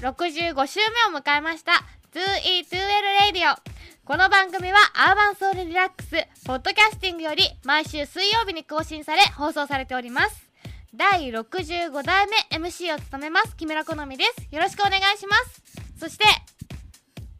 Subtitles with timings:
[0.00, 0.78] 65週
[1.10, 1.72] 目を迎えました
[2.12, 3.56] 2E2L Radio
[4.04, 6.10] この番組はアーバンソウルリラックス
[6.46, 10.48] ポッドキャスティングより毎週水曜日に更新され放送されております。
[10.94, 14.54] 第65代目 MC を務めます木村好みです。
[14.54, 15.62] よろしくお願いします。
[15.98, 16.24] そして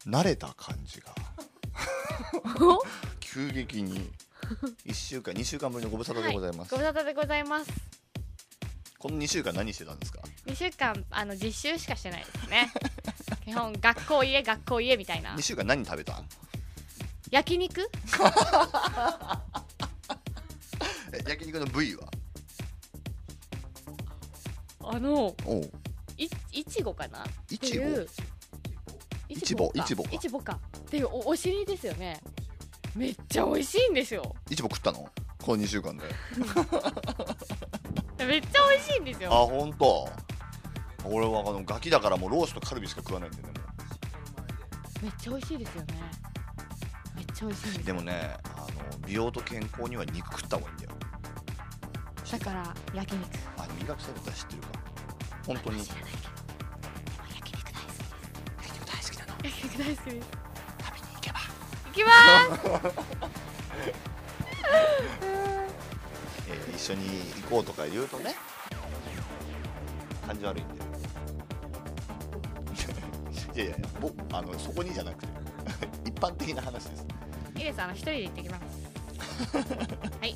[0.05, 1.15] 慣れた感じが。
[3.21, 4.11] 急激に
[4.85, 7.71] 1週間2週間ぶりのご無沙汰でございます、ご無沙汰でございます
[8.99, 12.73] この2週間何してたんですか？2週間あの実習しかしてないですね。
[13.45, 15.37] 基本学校家学校家みたいな。
[15.37, 16.21] 2週間何食べた？
[17.31, 17.81] 焼肉？
[21.13, 22.09] え焼肉の部位は？
[24.81, 25.35] あの
[26.17, 27.23] いいちごかな？
[27.23, 27.85] っいちご？
[27.85, 28.07] て
[29.29, 29.71] いちぼ？
[29.71, 29.81] か。
[29.81, 30.11] いちぼか。
[30.13, 30.59] いちぼか。
[30.77, 32.21] っていうおお尻ですよね。
[32.97, 34.35] めっちゃ美味しいんですよ。
[34.51, 35.09] いちぼ食ったの？
[35.41, 36.05] この2週間で
[38.27, 40.09] めっちゃ美味しいんですあよ本当。
[41.05, 43.55] 俺はあのガキだからもうロースとカルビしか食わないんでねも
[45.03, 45.95] めっちゃ美味しいですよね。
[47.15, 48.67] めっちゃ美味しいんででもねあの
[49.07, 50.91] 美容と健康には肉食った方がいいんだよ。
[52.31, 53.29] だから焼肉。
[53.57, 54.69] あでも医学生だったら知ってるか。
[55.47, 55.83] 本当に。
[55.83, 56.23] 知らないけど
[57.35, 57.93] 焼肉大好
[58.63, 59.27] 焼肉大好きな。
[59.27, 60.29] のき焼肉大好きです。
[60.85, 61.39] 食べに行けば。
[61.87, 62.11] 行きま
[66.49, 67.05] えー一緒に
[67.43, 68.35] 行こうとか言うとね
[70.27, 70.79] 感じ悪いんで。
[73.55, 75.29] いやいやいや僕あのそこにじゃなくて
[76.11, 77.03] 一般的な話です。
[77.03, 78.63] すいいですあの一人で行ってきます。
[80.21, 80.35] はい。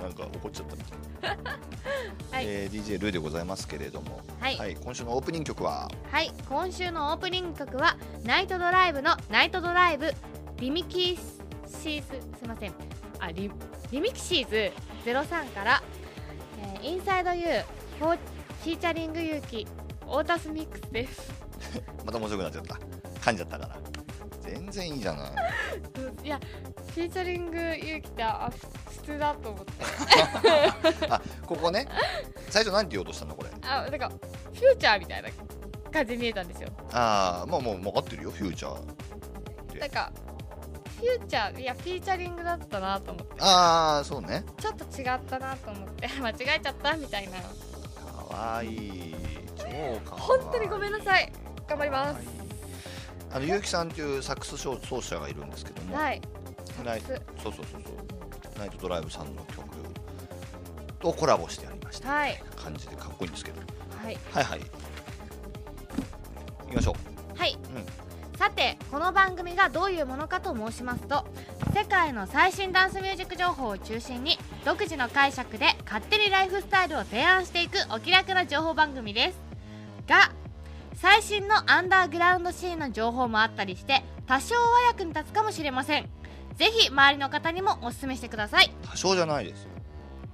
[0.00, 1.36] なんか怒っちゃったみたい。
[1.42, 1.50] な、
[2.32, 2.44] はい。
[2.46, 4.76] えー DJ ルーでございますけれども、はい。
[4.82, 5.90] 今週のオープニング曲は？
[6.10, 10.12] はい今週のオープニング曲は Night Drive の Night Drive
[10.58, 12.74] Remixes すいません。
[13.18, 13.50] あリ
[13.90, 14.72] Remixes
[15.04, 15.82] 03から、
[16.60, 19.66] えー Inside UFO featuring 勇気
[20.06, 21.32] オータスミックスです。
[22.04, 22.74] また面白くなっちゃった。
[23.20, 23.76] 噛んじゃったから。
[24.40, 25.32] 全然いいじゃない。
[26.24, 26.38] いや
[26.94, 28.50] featuring 勇気ってあ
[28.90, 29.72] 普通だと思って。
[31.10, 31.86] あここね。
[32.50, 33.50] 最初なんて言おうとしたのこれ？
[33.62, 35.28] あなんかフューチャーみたいな
[35.92, 36.68] 感じに見えたんですよ。
[36.92, 40.12] ああもうもう分かってるよフューチャーなんか
[40.96, 43.34] フューチャーいやフィーチャリングだったなと思って。
[43.40, 44.44] ああそうね。
[44.58, 46.08] ちょっと違ったなと思って。
[46.20, 47.32] 間違えちゃったみたいな。
[48.28, 49.14] かわいい。
[49.56, 49.70] 超か。
[49.70, 51.32] わいい本当にごめんなさい。
[51.68, 52.26] 頑張ります。
[53.30, 56.20] あの結城さんというサックス奏奏者がいるんですけども、はい。
[56.84, 57.82] ナイそうそうそうそう。
[58.58, 59.66] ナイトドライブさんの曲
[60.98, 62.08] とコラボしてありました。
[62.08, 62.42] はい。
[62.56, 63.60] 感じでかっこいいんですけど。
[64.02, 64.18] はい。
[64.32, 64.60] はいはい。
[64.60, 64.66] 行
[66.70, 66.96] きましょ
[67.36, 67.86] はい、うん
[68.36, 71.24] さてこの番組がどういうものかと申しますと
[71.74, 79.38] 世界の最新ダンスミュージック情報を中心に独自の解釈で勝手にライフスタイルを提案していくお気楽な情報番組です。
[80.06, 80.32] が
[80.94, 86.08] 最新のアンダーグラウンドシーンの情報もあったりして多少は役に立つかもしれません。
[86.56, 88.66] ぜひ周りの方にもお勧めしてください。
[88.66, 89.62] う多少じゃないです。
[89.62, 89.70] よ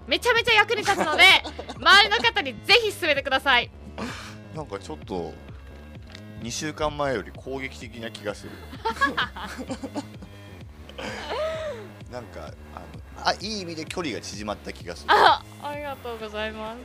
[0.08, 1.22] めちゃめちゃ役に立つので
[1.78, 3.70] 周りの方にぜひ勧めてください。
[4.56, 5.32] なんかちょっと
[6.42, 8.52] 2週間前より攻撃的な気がする。
[12.10, 15.12] なんかあのあいい意味で距離が縮まった気がする。
[15.14, 16.78] あありがとうございます。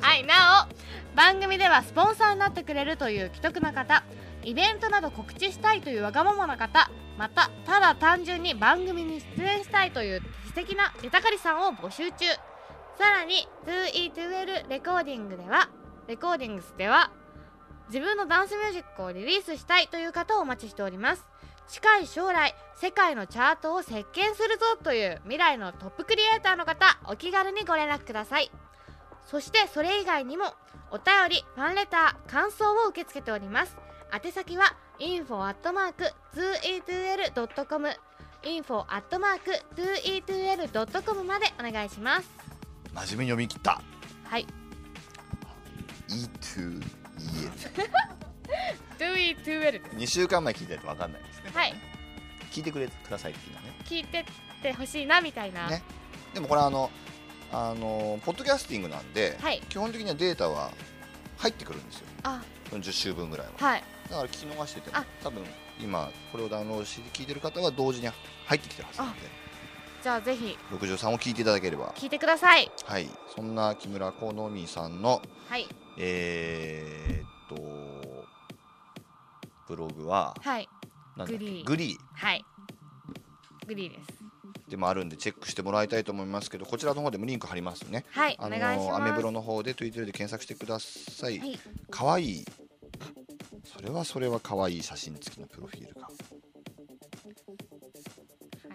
[0.00, 0.20] はい。
[0.22, 0.68] いな
[1.14, 1.16] お。
[1.16, 4.02] 番組ではスポンサーになってくれるという既得な方
[4.42, 12.26] イベントなど告知したいというわがままな方またただ単純に番組に出演したいという素敵な出たかりさんを募集中。
[12.98, 15.70] さらに 2E2L レコーディングでは
[16.10, 17.12] レコーディングスでは
[17.86, 21.24] 自分のダンスミュージックをリリースしたいという方をお待ちしております。
[21.68, 28.50] 近い将来世界のチャートを席巻するぞという未来のトップクリエイターの方お気軽にご連絡ください。
[29.24, 30.46] そしてそれ以外にも
[30.90, 33.76] お便りファンレター感想を受け付けております。
[34.12, 37.88] 宛先は info.2e2l.com
[38.42, 42.28] info.2e2l.com までお願いします。
[42.92, 43.80] 真面目に読み切った。
[44.24, 44.59] はい
[46.10, 46.28] E
[48.98, 49.96] to2e2l です。
[49.96, 51.50] E 2週間前聞いたやつわかんないですね。
[51.54, 51.74] はい。
[52.50, 53.76] 聞いてくれくださいっていうのはね。
[53.84, 54.24] 聞いてっ
[54.60, 55.82] てほしいなみたいな、ね。
[56.34, 56.90] でもこれあの
[57.52, 59.62] あのポッドキャスティングなんで、はい。
[59.68, 60.72] 基本的にはデータは
[61.38, 62.06] 入ってくるんですよ。
[62.24, 62.42] あ。
[62.68, 63.52] その10週分ぐらいは。
[63.56, 63.84] はい。
[64.08, 65.04] だから聞き逃しててもあ。
[65.22, 65.44] 多分
[65.80, 68.08] 今これをダウンロードして聞いてる方は同時に
[68.46, 69.20] 入ってきてるはずなんで。
[70.02, 70.58] じゃあぜひ。
[70.72, 71.94] 63を聞いていただければ。
[71.96, 72.68] 聞いてください。
[72.84, 73.08] はい。
[73.34, 75.68] そんな木村好美さんのはい
[75.98, 78.26] えー、っと
[79.68, 80.68] ブログははい。
[81.16, 81.38] なんだっけ？
[81.38, 81.64] グリー。
[81.64, 81.98] グリー。
[82.14, 82.44] はい。
[83.66, 84.20] グリーです。
[84.68, 88.04] でもあるんでチェックしてもらいたいと思いますけどこちらの方でもリンク貼りますね。
[88.10, 89.02] はいあのお願いします。
[89.02, 91.58] アメブロの方で Twitter で検索してください、はい。
[91.90, 92.24] かわい。
[92.40, 92.44] い
[93.64, 96.10] それはそれはかわいい写真付きのプロフィールがは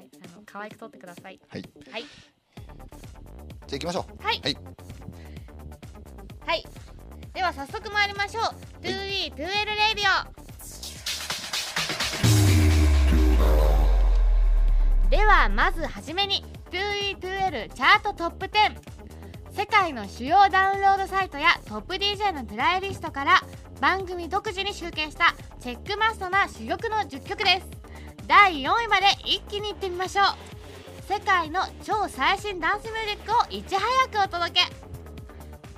[0.02, 1.40] いあの可愛く撮ってください。
[1.48, 1.64] はい。
[1.92, 2.04] はい。
[2.04, 4.24] じゃあ行きましょう。
[4.24, 4.42] はい。
[4.44, 4.58] はい。
[6.46, 6.64] はい
[7.36, 8.44] では早速参りましょう。
[8.82, 10.06] 2E2L レイディ
[15.06, 15.10] オ。
[15.10, 18.78] ではまずはじめに 2E2L チャートトップ10
[19.52, 23.44] 世界の主要ダウンロードサイトやトップ DJ のプライリストから
[23.82, 27.68] 番組独自に集計したチェックマストな珠玉の10曲です。
[28.28, 30.26] 第4位まで一気にいってみましょう。
[31.14, 34.62] 世界の超最新ダンスミュージックをいち早くお届け。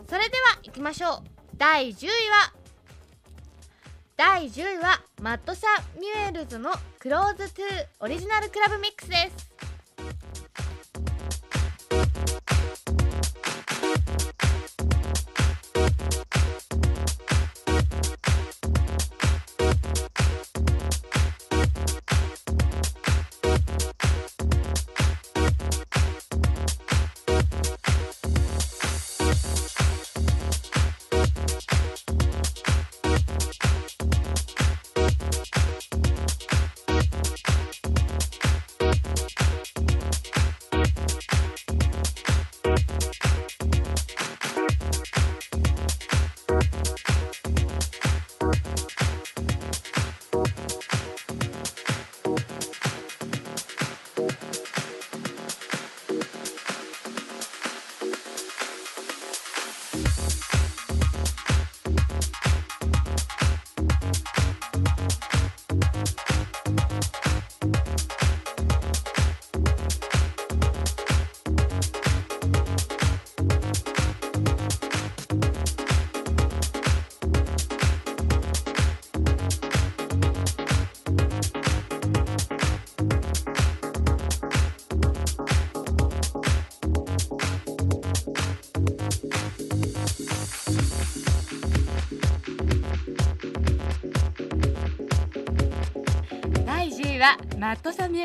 [0.08, 1.37] それでは行きましょう。
[1.58, 2.54] 第10位は
[4.16, 5.66] 第10位はマッドサ・
[6.00, 7.66] ミュエルズの「クローズ・トゥ・
[8.02, 9.67] オリジナル・クラブミックス」です。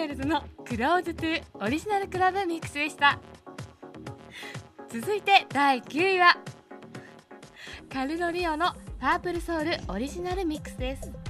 [0.03, 3.21] エルズの「クローズ・トゥ・オリジナル・クラブミックス」でした。
[4.89, 6.37] 続いて第9位は
[7.89, 11.22] カルロリオの「パープルソウル」オリジナルミックスです。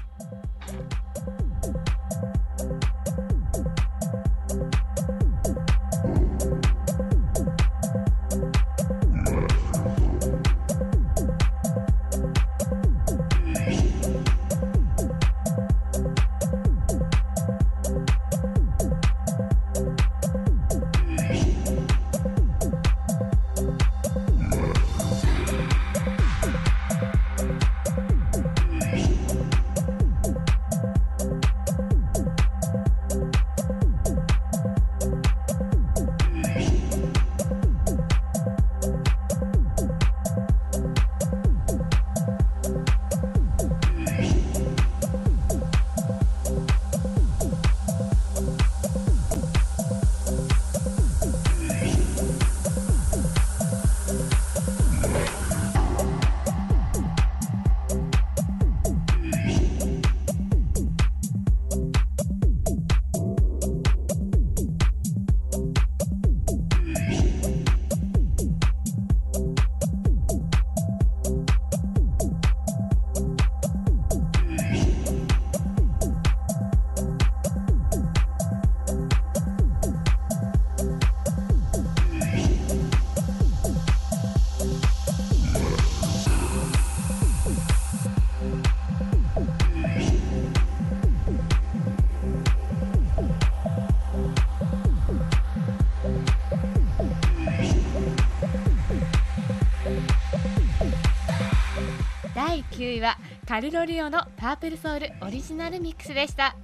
[103.52, 106.56] カルロリオの「パープルソウル」オリジナルミックスでした。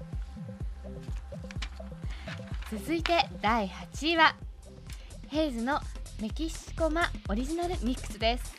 [2.72, 4.34] 続いて第8位は
[5.28, 5.82] ヘイズの
[6.18, 8.57] 「メキシコマ」オリジナルミックスです。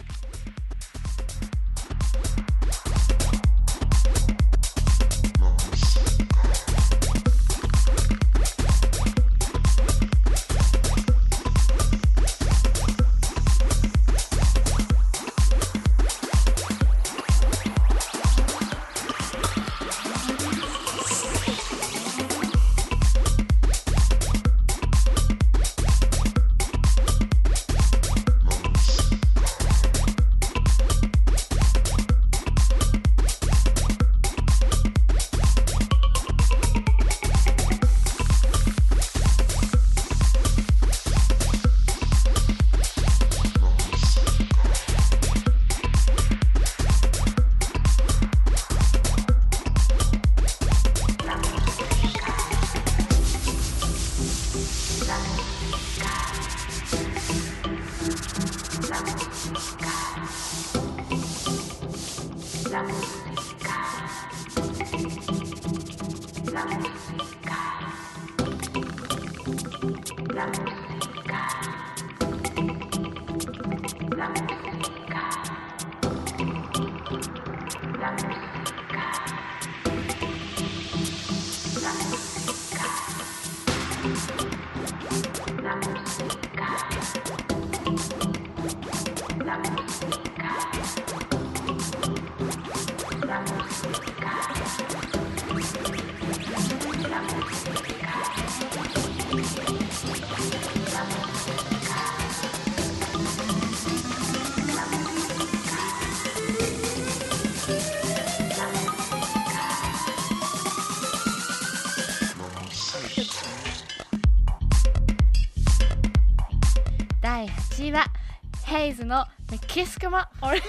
[118.90, 120.30] イズのメキシコマ。
[120.42, 120.62] オレ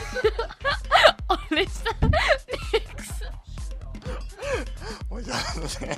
[1.50, 3.24] オレさんミックス
[5.08, 5.96] もうじゃああのね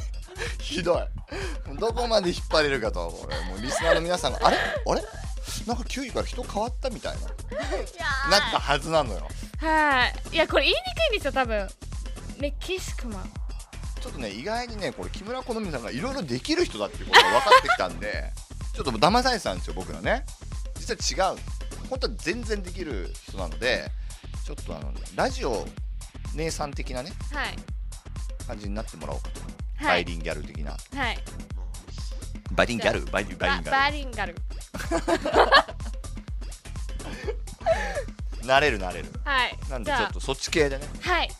[0.58, 1.78] ひどい。
[1.78, 4.56] どこまで引っ張れるかと思う俺もうリスナーの皆さんがあれ？
[4.56, 5.02] あれ？
[5.66, 7.20] なんか9位から人変わったみたいな。
[7.26, 7.32] なっ
[8.52, 9.28] たはずなのよ。
[9.58, 10.14] はい。
[10.32, 11.68] いやこれ言いにくいんですよ多分。
[12.38, 13.24] メキシコマ。
[14.00, 18.32] ちょっとね意外にねこれ木村好美さんがいろいろできる人だっていうことが分かってきたんで
[18.74, 20.24] ちょっと騙されてたんですよ僕らね。
[20.76, 21.38] 実は違う
[21.88, 23.90] 本当は全然できる人なので
[24.44, 25.66] ちょっとあのラジオ
[26.34, 27.56] 姉さん的なねはい。
[28.46, 29.20] 感じになってもらおう。
[29.20, 29.40] かと、
[29.76, 29.86] はい。
[29.86, 30.72] バイリンギャル的な。
[30.72, 30.78] は
[31.12, 31.18] い。
[32.52, 33.04] バイリンギャル？
[33.10, 34.42] バイリンバイリンギバャリンガルル。
[38.46, 39.08] なれるなれる。
[39.24, 39.58] はい。
[39.70, 40.86] なんでちょっとそっち系でね。
[41.00, 41.30] はい。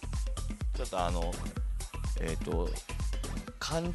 [0.76, 1.32] ちょっとあの
[2.20, 2.70] えっ、と
[3.58, 3.92] 勘違い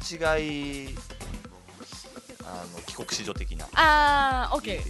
[2.44, 3.66] あの帰国子女的な。
[3.74, 4.82] あーオッケ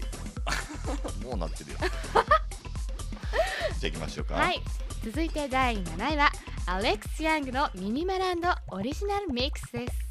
[1.23, 1.79] もうなってるよ。
[1.81, 1.91] じゃ
[3.89, 4.35] あ行きましょうか。
[4.35, 4.63] はい。
[5.05, 6.31] 続いて第7位は
[6.67, 10.09] アレックス・ヤングのミニマランドオリジナルミックスです。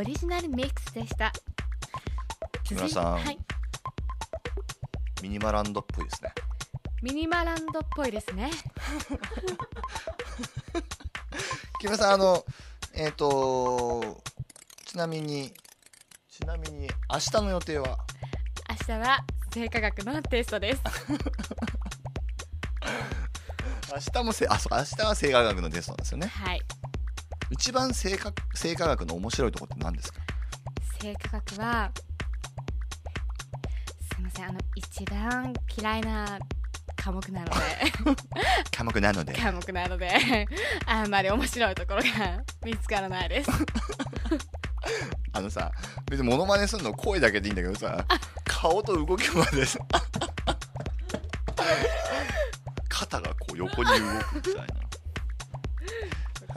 [0.00, 1.30] オリジナルミックスでした。
[2.64, 3.38] 木村さんはい。
[5.22, 6.32] ミニマランドっぽいですね。
[7.02, 8.50] ミニマランドっぽいですね。
[11.80, 12.42] 木村さんあの
[12.94, 14.22] えっ、と
[14.86, 15.52] ちなみに
[16.30, 17.98] ちなみに明日の予定は？
[18.70, 19.18] 明日は
[19.52, 20.80] 生化学のテストです。
[23.92, 26.28] 明日もせあそう明日は生化学のテストなんですよね。
[26.28, 26.62] はい。
[27.50, 30.20] 一番生化生化学の面白いところって何ですか？
[31.00, 31.90] 生化学は
[34.12, 36.38] すいませんあの一番嫌いな
[36.96, 37.52] 科目なので。
[38.76, 39.32] 科目なので。
[39.32, 40.46] 科目なので。
[40.84, 43.50] あんまり面白いところが見つからないです。
[45.32, 45.70] あのさ
[46.10, 48.04] 別にモノマネするの声だけでいいんだけどさ
[48.44, 49.64] 顔と動きまで。
[49.64, 49.78] さ
[52.88, 54.60] 肩がこう横に動くみたいな。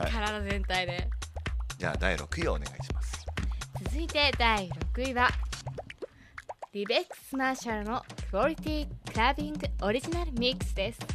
[0.03, 0.11] はい。
[0.11, 1.09] 体全体で
[1.83, 3.25] じゃあ第6位をお願いします。
[3.83, 5.27] 続いて第6位は
[6.71, 11.12] リベックス・マーシャルのクオリティクラビングオリジナルミックスです。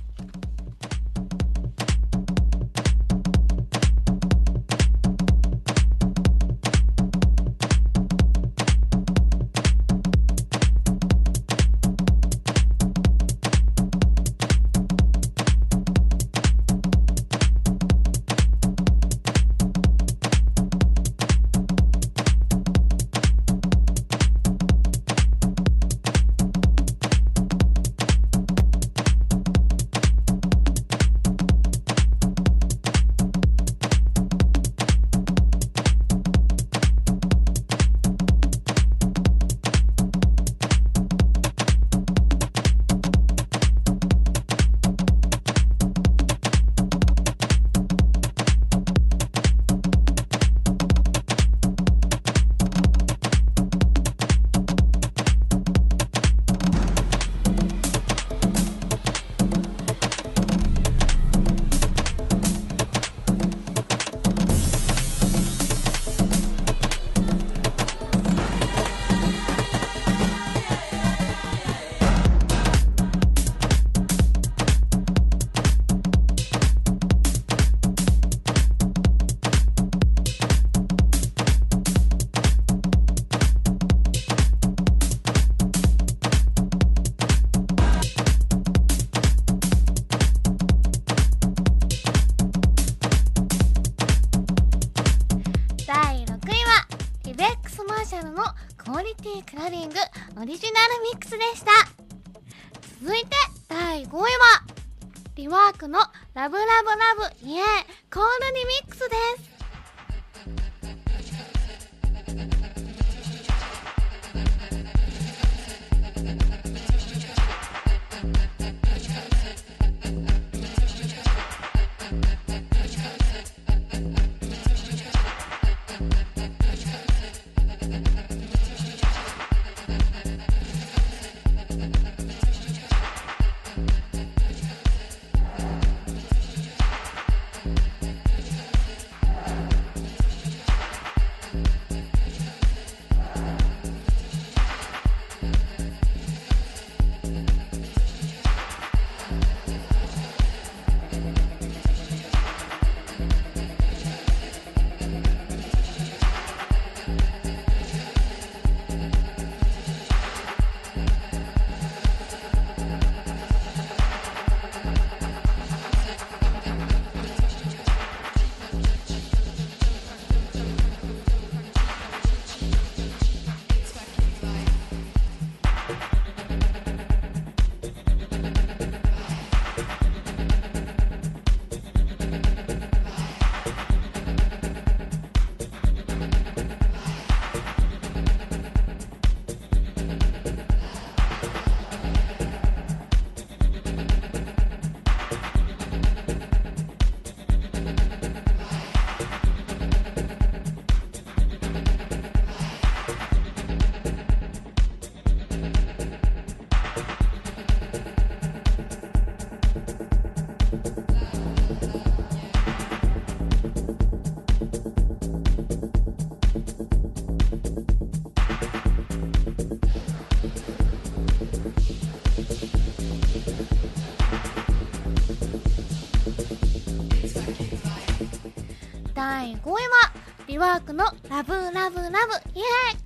[230.59, 232.03] リワークのラブラブラブ。
[232.03, 232.15] イエーイ。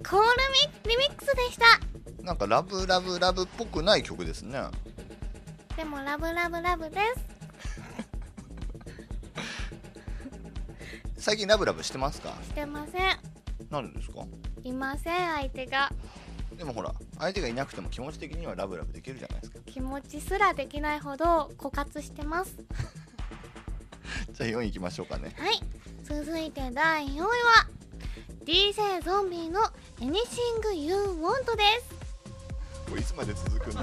[0.02, 0.26] コール
[0.86, 1.64] ミリミックスでした。
[2.24, 4.58] なんかラブラブラブっぽくない曲ですね。
[5.76, 7.20] でもラブラブラブです。
[11.20, 12.30] 最近ラブラブしてますか？
[12.42, 13.02] してません。
[13.68, 14.24] なんでですか？
[14.64, 15.92] いません相手が。
[16.56, 19.58] でもほら相手がいなくても気持ち的にはラブラブできるじゃないですか。
[19.66, 22.56] 気持ちすらできないほど枯渇してます。
[24.32, 25.34] じゃあ4位いきましょうかね。
[25.36, 25.60] はい
[26.14, 27.26] 続いて第4位は
[28.44, 29.60] DJ ゾンビの
[29.98, 32.90] Anything You Want です。
[32.90, 33.80] これいつまで続くんだ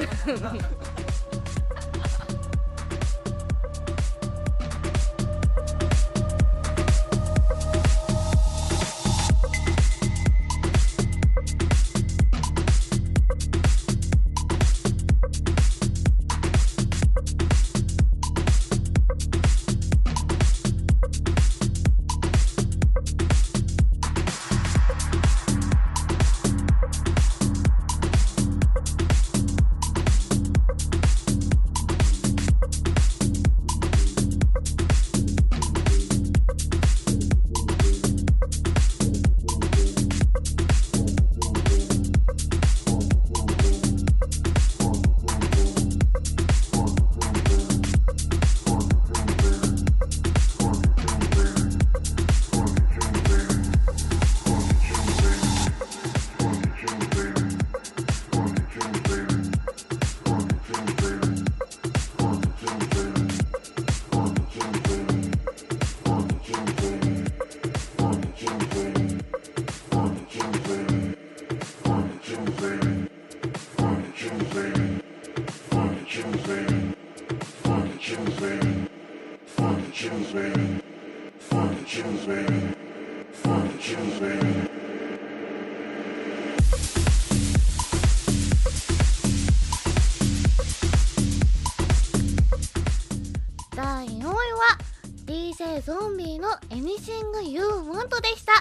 [95.81, 98.51] ゾンビの Anything You Want でした。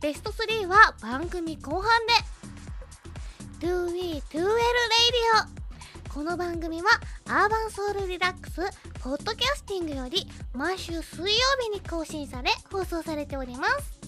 [0.00, 3.66] ベスト3は番組後半で。
[3.66, 4.52] Do We Do Well Radio
[6.12, 6.88] この番組は
[7.26, 8.60] アーバンソウルリラックス
[9.00, 11.28] ポッドキャスティングより毎週水曜
[11.60, 14.00] 日に更新され放送されております。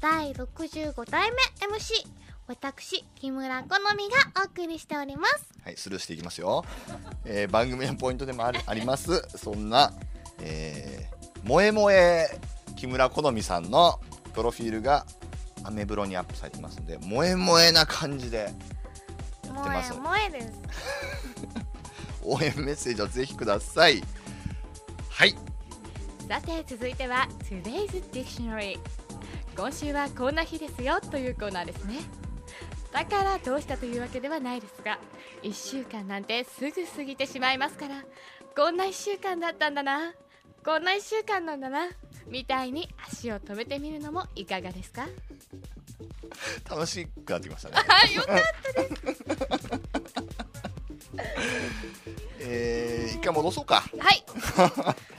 [0.00, 1.36] 第65代目
[1.66, 2.04] MC
[2.48, 5.46] 私木村好みがお送りしております。
[5.62, 6.64] はいスルーしていきますよ、
[7.24, 9.22] えー番組のポイントでもあるあります。
[9.36, 9.92] そんな、
[10.40, 12.26] えー、萌え萌え
[12.76, 14.00] 木村好みさんの
[14.34, 15.06] プロフィールが
[15.62, 18.64] アメブロにアップされてますんで萌え萌えな感じでやって
[19.48, 20.52] 萌えます萌えです。
[22.24, 24.02] 応援メッセージをぜひください。
[25.10, 25.36] はい。
[26.26, 28.78] さて続いては Today's Dictionary
[29.54, 31.96] 今週はこんな日ですよというコーナーですね。
[32.92, 34.98] だからどうしたというわけではないですが
[35.42, 38.04] 1週間なんてすぐ過ぎてしまいますから
[38.56, 40.14] こんな1週間だったんだな
[40.64, 41.88] こんな1週間なんだな。
[42.26, 45.06] みたいに足を止めてみるのもいかがですか？
[46.68, 47.74] 楽しくなってきましたね。
[47.88, 48.38] あよかっ
[52.40, 53.84] えー、一回戻そうか。
[53.96, 54.24] たはい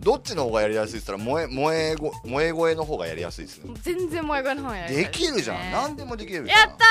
[0.00, 6.84] どっちの方がやりやすいって言ったら萌え萌えご萌え声の方がやりやすいです全然萌え声の方やりたいできるじゃん、ね何でもできるやった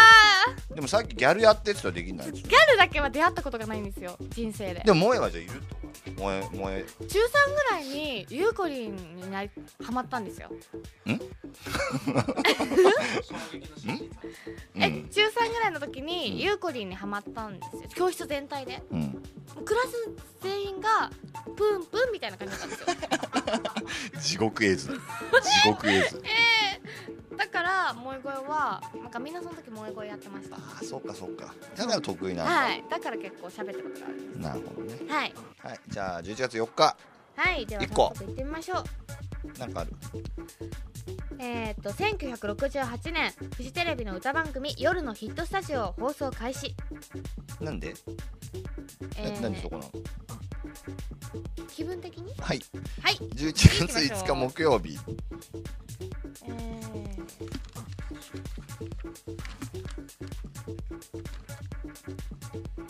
[0.74, 4.18] でもさっきギャルやってって言ったらできないギャルだけは出会ったことがないんですよ。
[4.30, 4.82] 人生で。
[4.86, 5.60] でも萌えはじゃあいると
[6.12, 6.86] 萌え萌え。
[7.08, 7.22] 中3
[7.54, 9.50] ぐらいにゆうこりんになり
[9.84, 10.50] ハマったんですよ。
[10.50, 10.54] ん？
[15.12, 17.84] 中3ぐらいの時にゆうこりんにハマったんですよ。
[17.96, 18.82] 教室全体で。
[18.92, 19.22] うん。
[19.66, 20.10] クラス
[20.42, 21.12] 全員が
[21.56, 22.91] プンプンみたいな感じだったんですよ
[24.22, 24.88] 地獄絵図。
[25.64, 26.22] 地獄絵図。
[27.38, 30.58] だから萌え声はなんかみんなその時萌え声やってました。
[30.58, 31.54] ああそうかそうか。
[31.76, 32.84] だから得意なんだ、はい。
[32.90, 34.98] だから結構喋ったことがあるなるほどね。
[34.98, 35.34] すはい。
[35.64, 35.80] はい。
[35.88, 36.96] じゃあ11月4日。
[37.36, 37.66] はい。
[37.66, 38.84] では早速行ってみましょう
[39.60, 39.92] なんかある？
[41.40, 46.76] えー、っと1968年フジテレビの歌番組「夜のヒットスタジオ」放送開始、
[47.60, 47.94] なんで？
[49.18, 49.92] え、えーなんでそこなの？
[51.68, 52.34] 気分的に？
[52.40, 52.62] はい。
[53.02, 53.16] はい。
[53.16, 54.98] 11月5日木曜日。
[56.46, 56.82] えー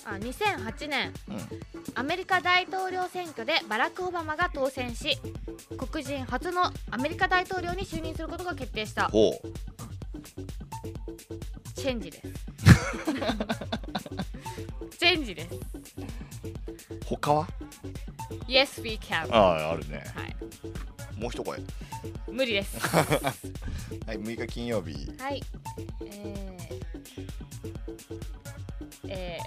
[0.06, 1.14] あ2008年。
[1.28, 1.40] うん。
[1.96, 5.18] アメリカ大統領選挙でバラク・オバマが当選し
[5.78, 9.10] 黒人初のアメリカ大統領に就任することが決定した。
[9.10, 9.48] ほう。
[11.76, 12.28] チェンジです。
[14.98, 15.56] チェンジです。
[17.06, 17.48] 他は
[18.48, 19.28] ？Yes we can.
[19.34, 20.04] あああるね。
[20.16, 20.36] はい。
[21.20, 21.60] もう一声。
[22.32, 22.80] 無理です。
[22.88, 25.12] はい6日金曜日。
[25.20, 25.42] はい。
[26.06, 26.61] えー、
[29.14, 29.38] え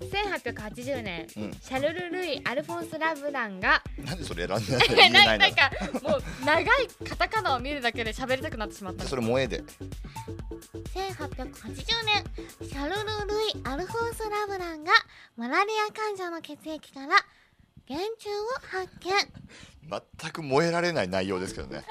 [0.00, 1.52] ー、1880年うん。
[1.52, 5.48] シャルル・ルイ・アルフォンス・ラブランがなんでそれ選んで ないの言えなな。
[5.48, 5.70] んか
[6.02, 6.66] もう長い
[7.08, 9.04] カタカナを見るだけで喋りたくなってしまった。
[9.06, 9.62] それ萌えで。
[10.94, 14.92] 1880年シャルル・ルイ・アルフォンス・ラブランが
[15.36, 17.14] マラリア患者の血液から
[17.88, 18.32] 原虫を
[18.68, 19.12] 発見
[19.88, 21.82] 全く燃えられない内容ですけどね。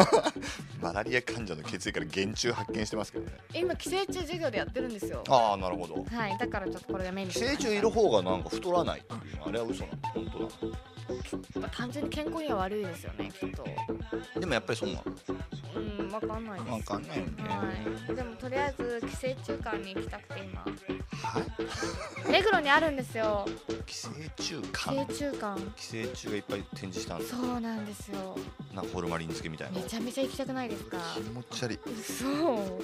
[0.80, 3.32] マラリア患者の血液から原虫発見してますけどね。
[3.54, 5.22] 今寄生虫授業でやってるんですよ。
[5.28, 6.04] ああなるほど。
[6.04, 10.78] はいだからちょっとこれが目に寄生虫いる方がなんか太らないっていうのあれは嘘なの本当だ
[11.72, 13.64] 単純に健康には悪いですよねきっと。
[14.38, 15.04] でもやっぱりそうなの
[15.76, 16.72] うんわかんないです。
[16.72, 17.32] わかんないよね。
[17.48, 18.14] はい。
[18.14, 20.62] でもとりあえず寄生虫館に行きたくて今。
[20.62, 20.70] は
[22.28, 22.30] い？
[22.30, 23.46] 目黒にあるんですよ。
[23.86, 28.36] 寄生虫寄館生虫館寄生虫がいっぱい展示したんだそうなんですよ。
[28.74, 29.80] なんかホルマリン漬けみたいな。
[29.80, 30.98] めちゃめちゃ行きたくないですか？
[31.14, 31.78] 気持ち悪い。
[32.02, 32.82] そう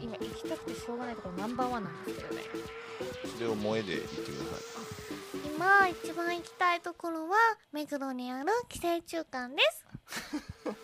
[0.00, 2.42] 今行きたくてしょうがないところナンバーワンなんですけどね。
[3.36, 4.80] それを萌えで言ってくださ
[5.34, 7.36] 今一番行きたいところは
[7.72, 9.84] 目黒にある寄生虫館です。
[10.70, 10.74] い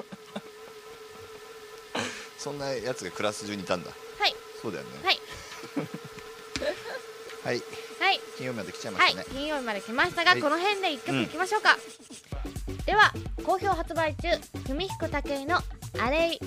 [2.39, 3.91] そんなやつがクラス中にいたんだ。
[3.91, 4.35] はい。
[4.61, 4.91] そうだよね。
[5.05, 5.21] はい。
[7.45, 7.63] はい。
[8.01, 8.21] はい。
[8.37, 9.29] 金曜日まで来ちゃいまはいしたね。
[9.31, 10.43] 金曜日まで来ましたが、はい。
[10.43, 11.79] この辺で一曲いきましょうか、
[12.87, 13.13] では
[13.45, 14.29] 好評発売中
[14.69, 15.59] 文彦武井の
[16.01, 16.41] 「アレイ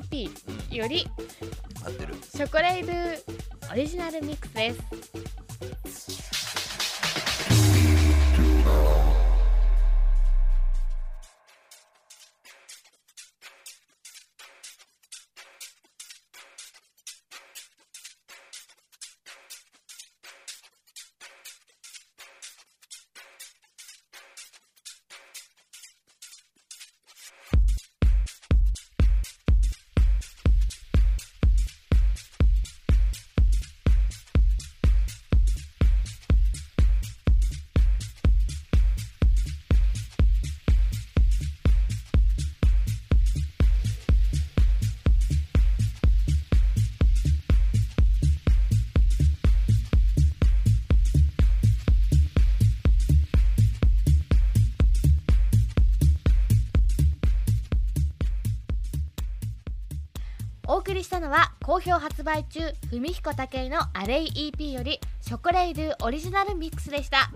[0.00, 0.30] EP」
[0.74, 1.08] より
[1.84, 2.14] 合ってる。
[2.22, 6.39] ショコレイドゥオリジナルミックスです
[8.70, 9.09] お
[62.20, 67.30] 発売中文彦武井の「アレイ EP」よりショコレイドゥオリジナルミックスでした。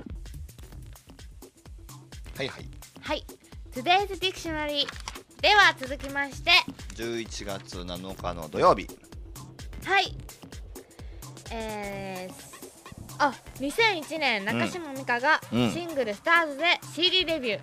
[2.36, 2.68] はいはい。
[3.00, 3.24] はい。
[3.72, 4.86] Today's Dictionary
[5.40, 6.50] では続きまして。
[6.96, 8.86] 11月7日の土曜日。
[9.86, 10.14] はい。
[11.50, 15.72] えー、あ2001年中島美嘉がうん。
[15.72, 17.60] シングル「スターズ」で CD デビュー、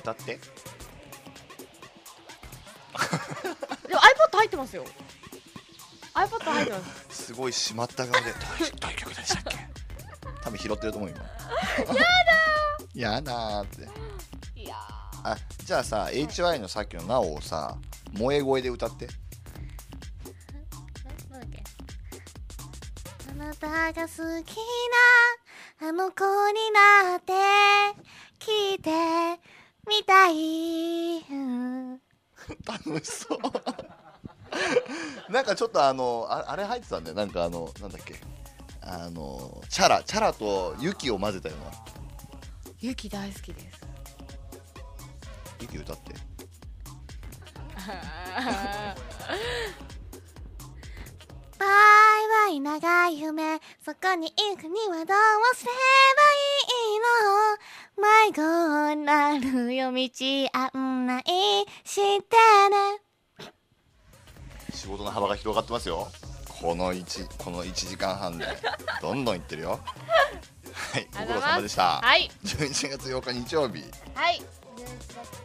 [0.00, 0.34] 歌って。
[0.34, 0.40] で
[3.94, 4.84] も iPod 入ってますよ
[6.14, 6.78] iPod 入ってま
[7.10, 8.20] すすごい締まった顔で。
[8.20, 8.26] ど
[8.60, 9.56] ういうどういう曲でしたっけ？
[10.44, 11.18] 多分拾ってると思う今
[11.94, 13.88] やだやだーって。
[14.60, 14.74] いや
[15.24, 17.76] あじゃあさ HY のさっきの「なお」をさ
[18.14, 19.08] 萌え声で歌って。
[19.08, 19.10] ー
[21.30, 21.64] なんだっけ？
[23.30, 24.08] あなたが好
[24.44, 24.56] き
[25.80, 27.32] なあの子になって
[28.38, 28.90] 聞いて
[29.88, 31.92] みたい、うん。
[32.66, 33.38] 楽しそう
[35.28, 37.16] なんかちょっとあのああれ入ってたんだよ。
[37.16, 38.20] なんかあのなんだっけ。
[38.82, 41.66] あのチャラチャラとユキを混ぜたような。
[42.80, 43.80] ゆき大好きです。
[45.60, 46.14] ユキ歌って。
[51.58, 51.68] バイ
[52.48, 55.16] バイ長い夢そこに行くにはどう
[55.54, 57.58] すればいいの？
[57.96, 60.10] 迷子になる夜道
[60.52, 61.22] 案内
[61.84, 62.36] して
[62.70, 63.00] ね
[64.84, 66.08] 仕事の幅が広がってますよ。
[66.60, 68.46] この1この1時間半で
[69.00, 69.70] どんどんいってるよ。
[69.70, 72.30] はいご苦労様でした、はい。
[72.44, 73.82] 11月8日日曜日。
[74.14, 74.42] はい。
[74.76, 75.42] 11月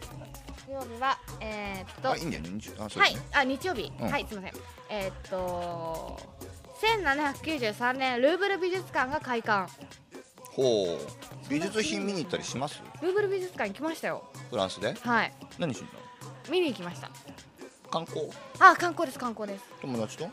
[0.68, 2.50] 日曜日はえー、っとあいいんだよね。
[2.60, 4.12] 日あそうはいですね、あ日曜日、うん。
[4.12, 4.54] はいすいません。
[4.90, 6.20] えー、っと
[6.82, 9.72] 1793年ルーブル美術館が開館。
[10.52, 11.50] ほう。
[11.50, 12.82] 美術品見に行ったりします？
[13.02, 14.30] ルーブル美術館行きましたよ。
[14.50, 14.94] フランスで？
[15.00, 15.34] はい。
[15.58, 16.02] 何しに行っ
[16.52, 17.08] 見に行きました。
[17.08, 17.14] たの
[17.90, 18.30] 観光。
[18.60, 19.66] あ観光です観光です。
[19.82, 20.26] 友達と？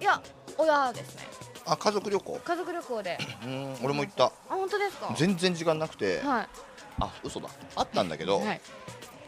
[0.00, 0.20] いや
[0.56, 1.22] 親ですね。
[1.64, 2.40] あ家族旅行。
[2.44, 3.18] 家族旅行で。
[3.42, 3.48] うー
[3.80, 4.26] ん俺も行った。
[4.26, 5.14] あ本当ですか？
[5.16, 6.20] 全然時間なくて。
[6.20, 6.48] はい。
[7.00, 7.48] あ嘘だ。
[7.76, 8.60] あったんだけど、はい。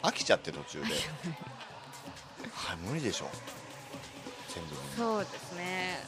[0.02, 0.86] 飽きちゃって途中で。
[2.52, 3.26] はい無理でしょ。
[4.48, 5.98] 全部そうですね。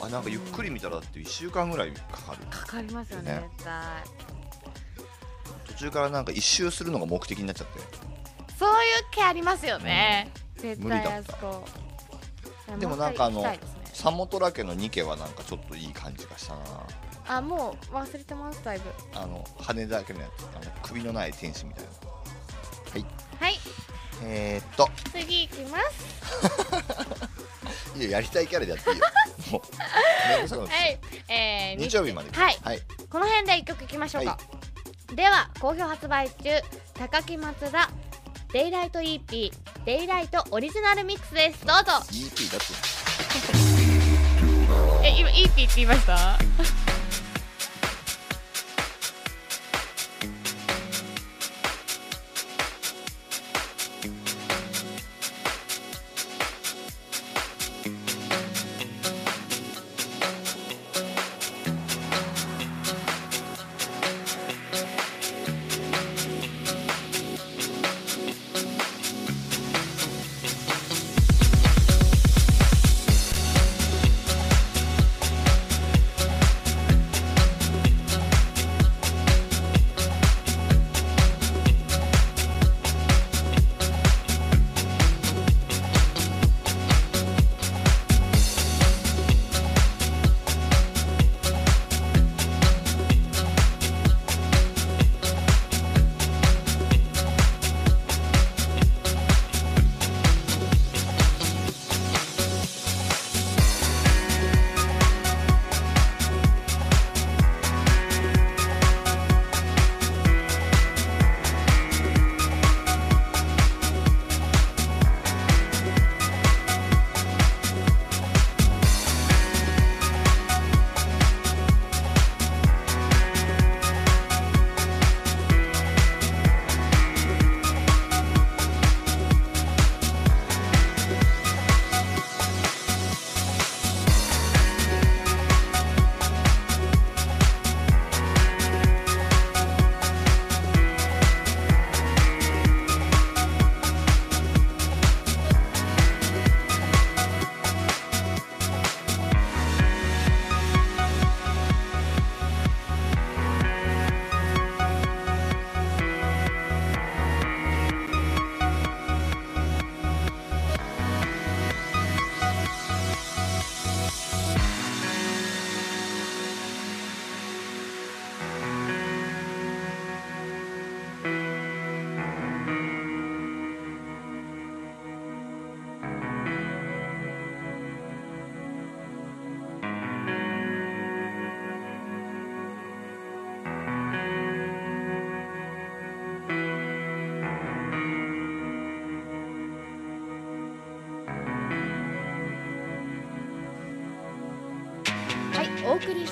[0.00, 2.44] あなんかゆっくり見たらだって1週間ぐらいかかる。
[2.46, 3.50] かかりますよねね。
[3.56, 3.74] 絶対。
[5.68, 7.80] 途中からなんか一周するのが目的になっちゃって。
[8.58, 11.64] そういう気ありますよね、絶無理だ対ったあそこ。
[12.78, 13.58] でもなんかあのね。
[13.92, 16.60] サモトラ家のニ家はなんかちょっといい感じがしたな。
[17.28, 18.84] あもう忘れてますだいぶ。
[19.14, 21.90] あの羽だけのやつあの首のない天使みたいな。
[22.92, 23.04] はい。
[23.38, 23.58] はい。
[24.22, 24.88] えー、っと。
[25.12, 27.30] 次行きます。
[27.98, 29.06] いややりたいキャラでやっていいよ。
[29.52, 30.98] もうはい。
[31.28, 32.30] えー、日曜日まで。
[32.30, 32.58] はい。
[32.62, 34.38] はい、この辺で一曲いきましょうか、は
[35.14, 36.50] では好評発売中
[36.94, 37.90] 高木松田
[38.52, 39.52] デイライト EP
[39.84, 41.64] デイライトオリジナルミックスです。
[41.64, 41.92] どうぞ。
[42.10, 42.66] EP だって。
[45.06, 46.36] え今 EP って言いました「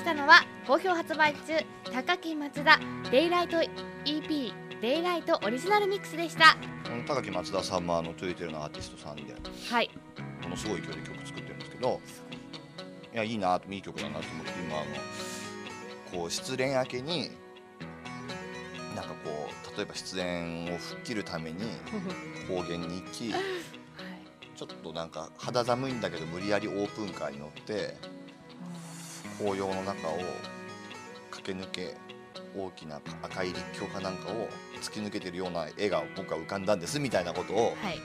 [0.09, 1.53] たのは好評発売中
[1.93, 3.59] 高木松田デイライト
[4.07, 6.57] EP デイライトオリジナルミックスでした。
[6.85, 9.25] この高木松田さんもあのトゥイテルのアーティストさんで
[9.71, 9.91] はい。
[10.45, 12.01] ものすごい勢いで曲作ってるんですけど
[13.13, 17.31] いやいいなといい曲だなと思って今あのこう失恋明けに
[18.97, 21.65] なんかこう例えば失恋を吹っ切るために
[22.49, 23.35] 高原に行き
[24.57, 28.18] ちょっとなんか肌寒いんだけど無理やりオープンカーに乗って
[29.39, 30.19] 紅葉の中を
[31.31, 31.97] 駆け抜け
[32.57, 34.49] 大きな赤い立教かなんかを
[34.81, 38.01] 突き抜けてるような絵が僕は浮かんだんですみたいなことをはい。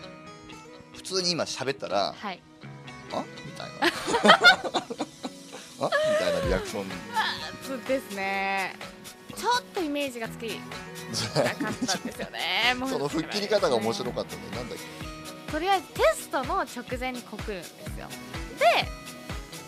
[0.95, 2.41] 普通に今喋ったらはい。
[3.11, 3.23] あ？
[3.45, 3.87] みたいな。
[5.85, 5.89] あ？
[5.89, 6.85] みたいなリアクション。
[7.65, 8.75] そうですね。
[9.35, 12.75] ちょっとイメージがつきなかったんですよね。
[12.87, 14.41] その吹っ切り方が面白かったね。
[14.55, 14.77] なんだっ
[15.51, 17.69] とりあえずテストの直前に告るんです
[17.99, 18.07] よ。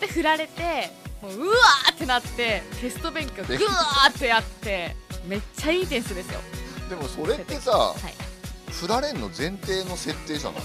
[0.00, 0.90] でで振られて
[1.22, 4.94] もううわーってなってテスト勉強グワーってやって
[5.26, 6.40] めっちゃいい点数ですよ。
[6.88, 8.72] けでもそれってさはい。
[8.72, 10.62] 振られんの前提の設定じゃない？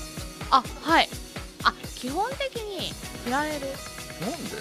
[0.51, 1.09] あはい。
[1.63, 2.91] あ基本的に
[3.25, 3.67] 振られる。
[4.19, 4.57] なんで？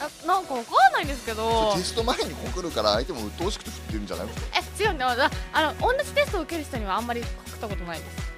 [0.00, 1.72] あなんかわかんないんですけど。
[1.76, 4.26] テスト前に告るから相手も鬱陶しくて振ってるんじゃない
[4.78, 5.08] え違うんだ。
[5.10, 8.32] ああの同じテストを受ける人にはあんまり告ったことないです。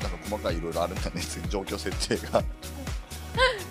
[0.00, 2.42] あなんか細かいいろいろあるんだね 状況設定が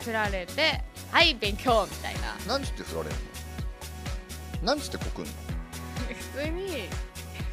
[0.00, 2.34] 振られてはい勉強みたいな。
[2.46, 3.16] なんつって振られんの？
[4.62, 5.30] なんつって告んの？
[6.32, 6.88] 普通に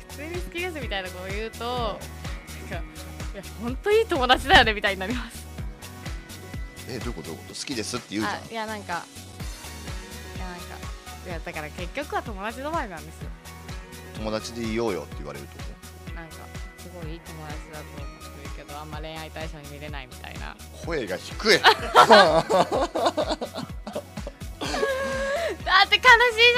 [0.09, 2.85] 普通に好きですみたいなことを言うとなんか
[3.33, 5.45] いや本当いい友達だよねみたいになります。
[6.89, 7.27] えどういうこと？
[7.29, 7.59] どういうこと？
[7.59, 8.35] 好きですって言うじゃん。
[8.35, 9.03] あいやなんか
[10.35, 10.65] いやなんか
[11.27, 13.29] いやだから結局は友達止まりなんですよ。
[14.15, 16.39] 友達でいようよって言われるってこなんかす
[16.95, 18.09] ごいいい友達だと思っ
[18.43, 20.55] てるけどあんま恋愛対象に見れないみたいな。
[20.81, 21.59] と声が低い。
[21.59, 21.69] だ
[25.85, 26.01] って悲しいじ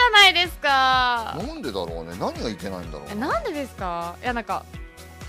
[0.08, 1.36] ゃないですか。
[1.38, 2.16] なんでだろうね。
[2.20, 4.16] 何がいけないんだろうえなんでですか？
[4.22, 4.64] いやなんか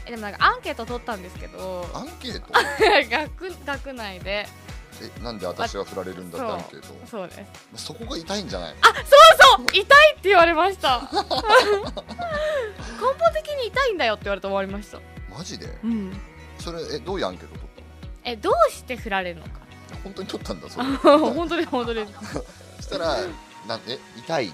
[0.06, 1.88] えでもなんかアンケート取ったんですけど。
[1.94, 2.52] アンケート？
[3.10, 4.46] 学学内で
[5.02, 7.34] えなんで私は振られるんだってアンケートそうで
[7.76, 7.84] す。
[7.86, 8.94] そこが痛いんじゃないあそう
[9.58, 9.86] そう痛いっ
[10.20, 11.00] て言われました。
[11.12, 11.28] 根本
[13.32, 15.00] 的に痛いんだよって言われて終わりました。
[15.36, 15.66] マジで？
[15.84, 16.12] うん。
[16.58, 17.64] それえどういうアンケート取っ
[18.24, 19.50] えどうして振られるのか？
[19.88, 20.84] たの本当に取ったんだそれ。
[21.34, 22.06] 本当に本当に
[22.76, 23.16] そしたら
[23.66, 24.52] なんえ痛い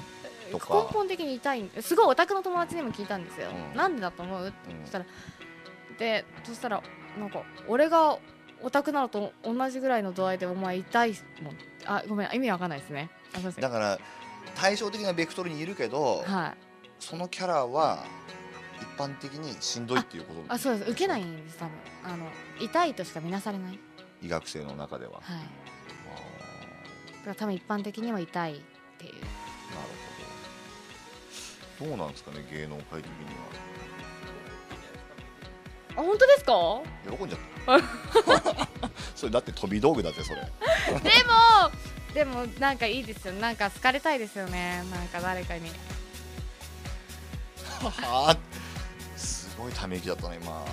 [0.50, 0.74] とか？
[0.74, 3.76] 根本的に痛いんすごいオタクの友達にも聞いたんですよ、うん。
[3.76, 4.48] なんでだと思う？
[4.48, 5.04] ってうんそしたら
[5.98, 6.82] でそしたら
[7.18, 8.18] なんか俺が
[8.62, 11.56] オタクなのと同じぐらいの度合いでお前痛いもん。
[11.86, 13.10] あごめん意味わかんないですね。
[13.58, 13.98] だから
[14.54, 16.56] 対照的なベクトルにいるけどはい。
[16.98, 18.04] そのキャラは
[18.80, 20.90] 一般的にしんどいっていうことあそうです。
[20.90, 21.72] 受けないんです多分。
[22.04, 22.26] あの
[22.60, 23.78] 痛いとしか見なされない。
[24.22, 25.12] 医学生の中では。
[25.14, 25.22] はい。
[25.26, 28.60] あだから多分一般的には痛いっ
[28.98, 29.12] ていう。
[29.12, 29.26] ーなる
[31.78, 31.88] ほど。
[31.90, 33.16] どうなんですかね芸能界的に
[35.96, 36.52] あ本当ですか？
[36.52, 36.82] は
[37.18, 37.40] 喜んじゃっ
[37.80, 38.68] た。
[39.16, 40.40] それだって飛び道具だぜそれ。
[41.00, 41.70] でも
[42.14, 43.34] でもなんかいいですよ。
[43.34, 44.82] なんか好かれたいですよね。
[44.90, 45.70] なんか誰かに。
[47.82, 48.36] はあ
[49.16, 50.64] すごいため息だったね今。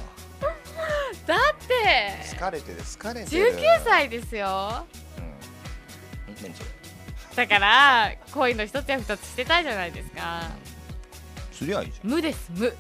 [1.26, 3.54] だって疲れてる疲れてる。
[3.58, 4.86] 19歳ですよ。
[5.18, 6.56] うん。
[7.36, 10.44] だから恋の一つや二つしてたいじゃないですか。
[11.52, 12.68] すりゃいいじ無です無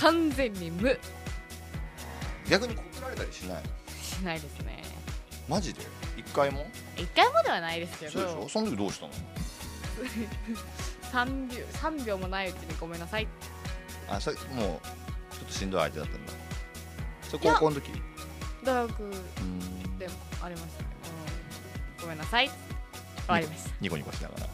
[0.00, 0.98] 完全に無。
[2.48, 3.62] 逆に告られたりしない？
[4.02, 4.82] しないですね。
[5.48, 5.82] マジで？
[6.16, 6.66] 一回も？
[6.96, 8.40] 一回もではないですけそうでしょ？
[8.40, 9.12] どその時どうしたの
[11.26, 13.28] ？3秒3秒もないうちにごめんなさい。
[14.08, 16.32] あそれもうちょっとしんどい相手だったんだ。
[17.22, 17.90] それ高校の時？
[18.64, 19.98] 大学うん。
[19.98, 20.82] でもありました。
[20.82, 20.88] ね、
[21.98, 22.48] うん、ごめんなさい。
[22.48, 22.56] 終
[23.28, 23.70] わりました。
[23.80, 24.46] ニコニコしながら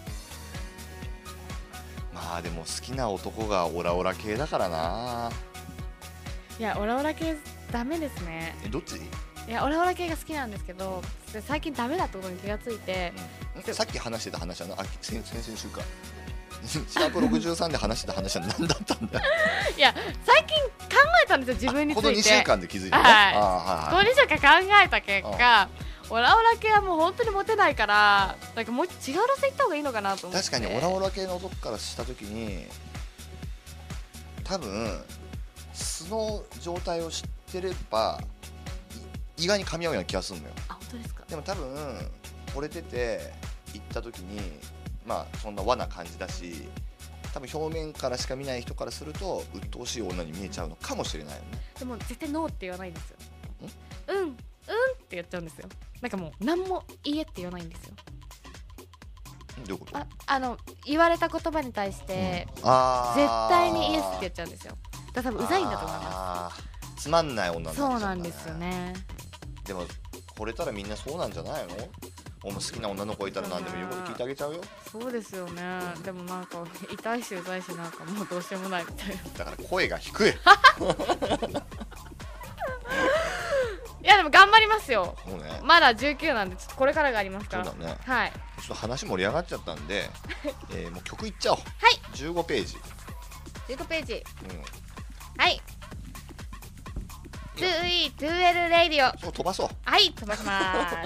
[2.16, 5.30] まあでも好きな男がオラオラ系だからな。
[6.58, 7.36] いやオラオラ系
[7.70, 8.56] ダメですね。
[8.64, 9.00] えどっち、い
[9.50, 11.02] やオラオラ系が好きなんですけど
[11.46, 13.12] 最近ダメだってことに気がついて。
[13.66, 13.74] うん。
[13.74, 15.82] さっき話してた話はなあ先先々週か。
[16.66, 19.20] シャープ63で話してた話は何だったんだ
[19.76, 19.94] いや
[20.24, 23.34] 最近考えたんですよ自分につこの2いて週間で気づいたね、はい。
[23.34, 24.06] ああこはい。
[24.06, 25.68] の2週間考えた結果
[26.08, 29.04] オラオラ系はもう本当にモテないからなんかもう違う路
[29.40, 30.48] 線行った方がいいのかなと思って。
[30.50, 32.66] 確かにオラオラ系の男からした時に
[34.44, 35.02] 多分
[35.72, 38.20] 素の状態を知ってれば
[39.36, 40.52] い意外に噛み合うような気がするのよ。
[40.68, 41.24] あ本当ですか？
[41.28, 42.10] でも多分
[42.54, 43.32] 惚れてて
[43.74, 44.40] 行った時に
[45.04, 46.68] まあそんな和な感じだし
[47.34, 51.46] 多分表面からしか見ない人からすると鬱陶しい女に見えちゃうのかもしれないよね。
[51.78, 53.16] でも絶対ノーって言わないんですよ。
[54.08, 55.68] うんうんっって言っちゃうんですよ
[56.06, 57.94] なんかもう何も「いいえ」って言わないんですよ。
[59.66, 59.96] どういうこと？
[59.98, 63.20] ああの言われた言葉に対して、あー。
[63.20, 64.78] 絶対にイエスって言っちゃうんですよ。
[65.12, 66.96] だから多分うざいんだと思いまあー。
[66.96, 68.92] つまんない女なっちゃそうなんですよね。
[69.64, 69.84] でも
[70.38, 71.74] 惚れたらみんなそうなんじゃないの？
[72.44, 74.60] 好きな女の子いたら何でも言うこと聞いてあげちゃうよ。
[74.92, 75.62] そうですよね。
[76.04, 79.14] でもなんか痛いしうざいしなんかもうどうしようもないみたいな。
[79.14, 80.32] いだから声が低い
[84.08, 85.16] やでも頑張りますよ。
[85.26, 85.60] もうね。
[85.64, 87.64] まだ19なんでちょっとこれからがありますから。
[87.64, 87.98] そうだね。
[88.04, 88.32] はい。
[88.32, 90.10] ちょっと話盛り上がっちゃったんで、
[90.72, 91.58] えーもう曲いっちゃおう。
[91.58, 92.00] はい。
[92.14, 92.76] 15ページ、
[93.68, 94.24] 15ページ。
[94.50, 95.60] うん、はい。
[97.56, 99.18] 2E2L RADIO。
[99.18, 99.68] そう飛ばそう。
[99.84, 100.96] はい飛ばします。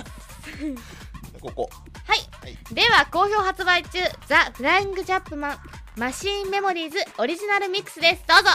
[1.40, 1.70] ここ。
[2.06, 2.58] はい、はい。
[2.74, 5.58] では好評発売中 The Flying Jap Man
[5.96, 8.24] Machine Memories Original Mix です。
[8.26, 8.50] どうぞ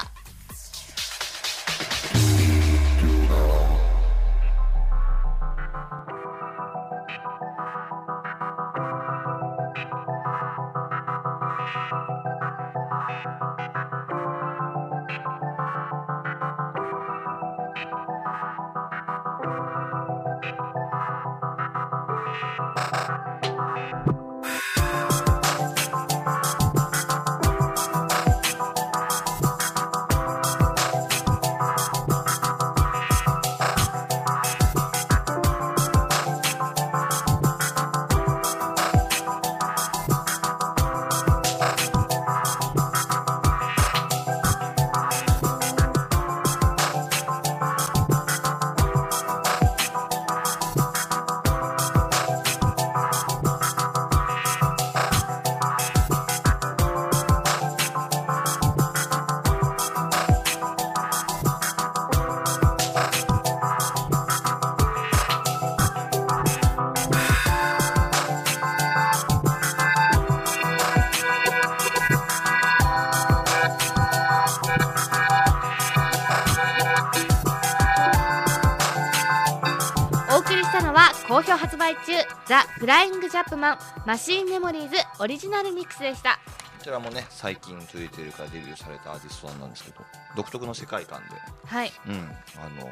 [81.86, 82.13] 売中
[82.47, 83.77] ザ・フライング・ジャップマン
[84.07, 86.39] マシーンメモリーズオリジナルミックスでした。
[86.79, 89.97] こちらもね最近トゥエテルからデビューされたアーティストさんなんですけど
[90.36, 91.36] 独特の世界観で。
[91.67, 91.91] はい。
[92.07, 92.13] うん。
[92.57, 92.89] あの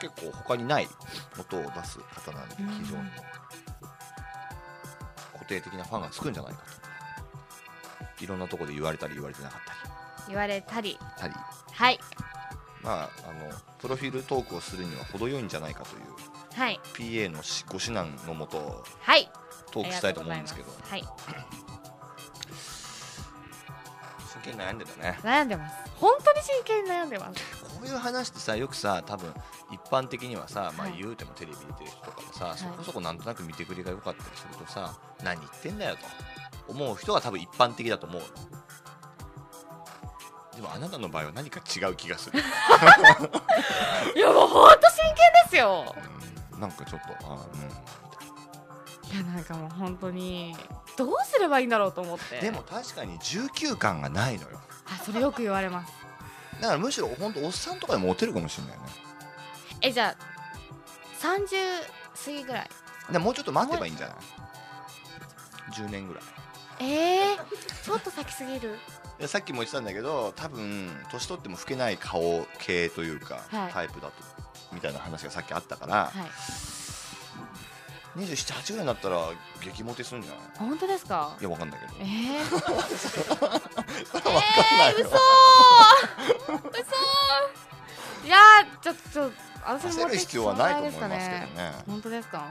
[0.00, 0.88] 結構他にない
[1.38, 2.68] 音を出す方なんでうん。
[2.82, 3.10] 非常に。
[5.34, 6.60] 固定的なファンがつくんじゃないか
[8.16, 8.24] と。
[8.24, 10.98] いろんなところで言われたり言われてなかった言われたりり。
[11.18, 11.34] たり。
[11.70, 12.00] はい。
[12.80, 16.80] まああのプロフィールトークをするには程よいんじゃないかというはい。
[16.94, 19.30] PA のしご指南のもとはい。
[19.70, 20.68] トークしたいと思うんですけど。
[20.82, 21.04] はい。
[24.32, 25.18] 真剣に悩んでたね。
[25.22, 25.76] 悩んでます。
[25.94, 27.64] 本当に真剣に悩んでます。
[27.64, 29.32] こういう話ってさよくさ多分
[29.70, 32.58] 一般的にはさ、まあはい、言うてもテレビ出てる人とかもさ、い。
[32.58, 38.22] そこそこなんとなく見てくれが良かったりするとさ何言ってんだよと思う人が多分一般的だと思う。
[40.56, 42.42] でもあなたの場合は何か違う気がする、 い
[44.18, 45.94] やもう本当真剣ですよ。
[45.96, 50.54] うん、なんかちょっとあー、いやなんかもう本当に
[50.96, 52.36] どうすればいいんだろうと思って。
[52.36, 54.60] うん、でも確かに19感がないのよ。
[54.86, 55.92] あそれよく言われます。
[56.60, 58.82] だからむしろ本当おっさんとかでもモテるかもしれないね。
[59.80, 60.16] えじゃあ
[61.20, 61.46] 30
[62.24, 62.70] 過ぎぐらい。
[63.12, 64.16] でももうちょっと待てばいいんじゃない
[65.72, 66.22] ？10年ぐらい。
[66.80, 68.76] えー、ちょっと先すぎる。
[69.18, 73.72] でさっきも言ってたんだけど多分年取っても老けない顔系というか、はい。
[73.72, 74.12] タイプだと
[74.72, 76.30] みたいな話がさっきあったから、はい。
[78.18, 79.18] 278ぐらいになったら
[79.62, 80.40] 激モテするんじゃない？
[80.58, 81.36] 本当ですか？
[81.40, 81.92] いやわかんないけど。
[82.00, 84.32] えー、 わかん
[84.78, 85.08] ない嘘よ、
[86.72, 88.26] 嘘！
[88.26, 91.72] いやーちょっとちょっと私も焦る必要はないと思いますけどね。
[91.86, 92.44] 本当ですか？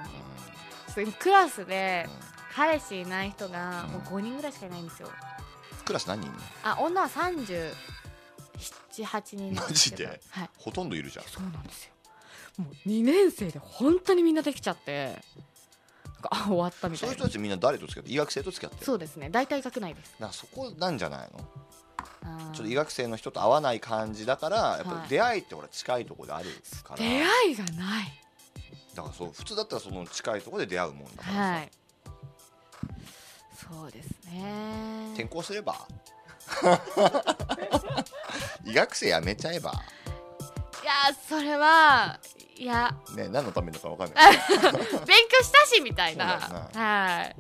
[0.88, 2.18] うちょっとクラスでんうん。
[2.56, 3.92] 彼氏いない人がうん。
[3.92, 5.10] もう5人ぐらいしかいないんですよ。
[5.86, 6.32] クラス何人？
[6.64, 7.76] あ女は378
[9.36, 10.22] 人マジで？
[10.30, 10.50] はい。
[10.58, 11.26] ほとんどいるじゃん。
[11.26, 11.92] そうなんですよ
[12.58, 15.22] もう2年生で本当にみんなできちゃって
[16.30, 18.86] あ終わったみたそういいうな人たちみんな誰と付き合って医学生と付き合ってる？
[18.86, 19.30] そうですね。
[19.30, 20.16] 大体学内です。
[20.20, 22.54] なそこなんじゃないの？
[22.54, 25.04] ちょっと医学生の人と会わない感じだからやっぱはい。
[25.04, 26.50] り出会いってほら近いところである
[26.84, 28.22] から、出会いがない。
[28.96, 31.70] だからそう普通だったらその近いところで出会うもんだからさ、はい。
[33.56, 35.12] そうですね。
[35.14, 35.76] 転校すれば？
[38.66, 39.72] 医学生やめちゃえば？
[39.72, 39.76] い
[40.88, 40.94] や
[41.28, 42.20] それは
[42.58, 42.96] いや。
[43.16, 44.38] ね何のためだかわかんない。
[45.06, 46.40] 勉強したしみたいな。
[46.74, 47.34] は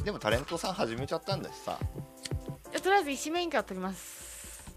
[0.00, 0.04] い。
[0.04, 1.78] でもタレントさん始めちゃったんだしさ。
[2.82, 4.72] とりあえず医師免許は取ります。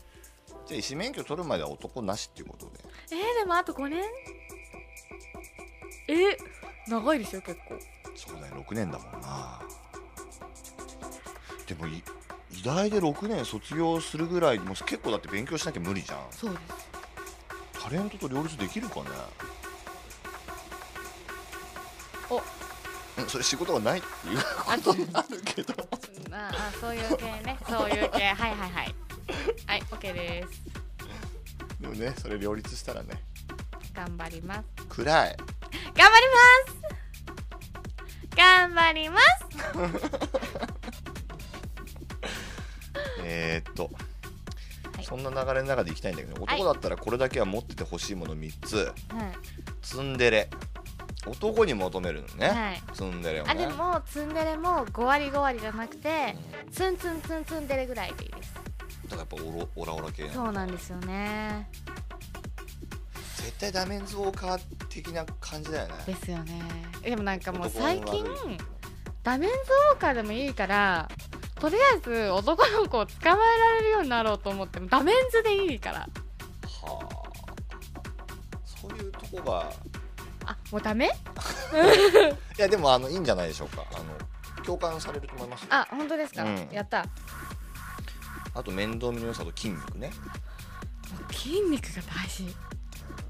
[0.65, 2.79] じゃあ医師免許取るまでは男なしっていうことで。
[3.11, 4.03] えー、でもあと5年？
[6.07, 6.37] え
[6.87, 7.79] 長いですよ結構。
[8.15, 9.61] そうだよ6年だもんな。
[11.67, 12.03] でもい
[12.51, 16.19] 医大で6年卒業するぐらいもう結構だって勉強しなきゃ無理じゃん。
[16.31, 16.90] そうです
[17.81, 19.09] タレントと両立できるかね？
[22.29, 22.37] お。
[22.37, 25.73] うんそれ仕事がないっていうあことになるけど。
[26.31, 27.57] ああそういう系ね。
[27.67, 28.19] そういう系。
[28.19, 28.95] はいはいはい。
[29.67, 30.61] はい OK です。
[31.81, 33.21] でもねそれ両立したらね。
[33.93, 34.63] 頑張ります。
[34.87, 35.37] 暗い。
[35.37, 36.37] 頑張りま
[36.73, 38.35] す。
[38.35, 39.25] 頑張ります。
[43.23, 43.89] えー、っと、
[45.09, 45.21] はい。
[45.21, 48.77] そんな流れの中でいきたいんだけど男だったらこれだけは持っててほしいもの3つ。
[48.77, 48.93] はい
[49.81, 50.49] ツンデレ。
[51.27, 52.81] 男に求めるのね、はい。
[52.93, 53.51] ツンデレをね。
[53.51, 56.35] あでもツンデレも5割5割じゃなくて
[56.71, 58.53] ツンツンツンツンデレぐらいでいいです。
[59.07, 61.69] だからやっぱオラオラ系そうなんですよね。
[63.37, 65.93] 絶対ダメンズウォーカー的な感じだよね。
[66.07, 66.61] ですよね。
[67.03, 68.25] でもなんかもう男最近
[69.21, 71.07] ダメンズウォーカーでもいいから
[71.61, 75.99] とりあえず男の子を捕まえられるようになろうと思ってもダメンズでいいから。
[75.99, 76.07] は
[76.83, 77.09] あ。
[78.65, 79.71] そういうとこが。
[80.47, 81.05] あもうダメ？
[82.57, 83.85] いやでもあのいいんじゃないでしょうか。
[83.93, 85.67] あの共感されると思いますよ。
[85.69, 86.67] あ本当ですか、うん。
[86.71, 87.05] やった。
[88.55, 90.11] あと面倒見の良さと筋肉ね。
[91.31, 92.55] 筋肉が大事。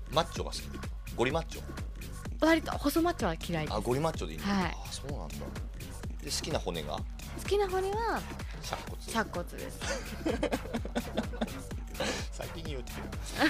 [0.10, 0.62] マッチョが好き。
[1.18, 1.64] ゴリマッチョ。
[2.40, 4.78] 割と細マッチョは嫌いあゴリマッチョでいいんだ、はい。
[4.86, 5.36] あそうなんだ
[6.24, 6.98] で好きな骨が？
[6.98, 7.04] 好
[7.48, 8.22] きな骨は
[8.62, 9.02] 尺骨。
[9.02, 9.80] 尺骨です。
[12.32, 12.92] 先に言って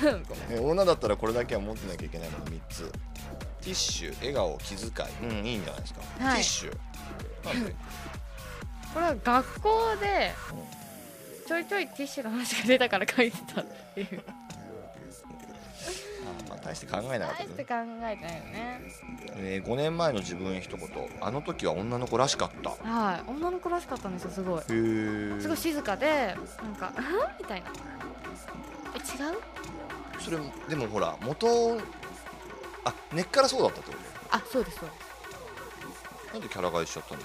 [0.07, 2.91] るえ女だったらこれだけは持ってなきゃいけないもの3つ。
[3.61, 5.09] ティッシュ笑顔気遣い。
[5.23, 5.45] うん。
[5.45, 6.77] いいんじゃないですか、ティッシュ。
[7.45, 7.75] なんで？
[8.93, 10.33] これは学校で
[11.47, 14.23] ちょいちょいティッシュの話が出たから書いてたっていう。
[14.27, 14.31] あ
[16.49, 18.81] まあ大して考えなかったけど大して考えてないよね。
[19.37, 20.89] えー5年前の自分へ一言。
[21.21, 22.71] あの時は女の子らしかった。
[22.71, 23.29] へはい。
[23.29, 24.61] 女の子らしかったんですよすごい。
[24.69, 27.03] えすごい静かでなんか「うん?」
[27.39, 27.69] みたいな。
[28.93, 29.37] え違う？
[30.19, 30.37] それ
[30.69, 31.79] でもほら元
[32.85, 33.97] あ根っからそうだったってこ
[34.31, 35.01] あそうですそうです。
[36.27, 37.21] となんでキャラ替えしちゃったの？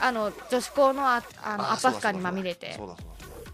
[0.00, 2.74] あの女子校のああのあアパスカにまみれて。
[2.74, 3.50] そうだそうだそうだ。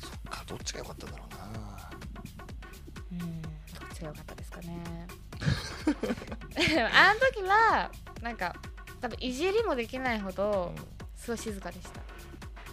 [0.00, 1.23] そっかどっちが良かったんだろう
[4.04, 4.82] どっちが良かったですかね。
[6.92, 7.90] あの時は
[8.22, 8.54] なんか
[9.00, 12.00] 多分いじりもできないほどうんすごい静かでした。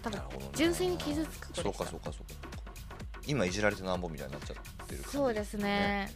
[0.02, 0.22] 多分
[0.54, 1.64] 純粋に傷つく子でした。
[1.64, 2.52] そうかそうかそうか。
[3.28, 5.18] 今いじられてなんぼみたいになっちゃってる感じ。
[5.18, 6.12] そうですね。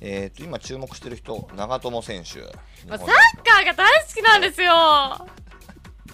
[0.00, 2.40] えー、と今注目してる人長友選手。
[2.88, 3.08] まあサッ
[3.44, 4.72] カーが大好きなんですよ。
[4.74, 5.26] あ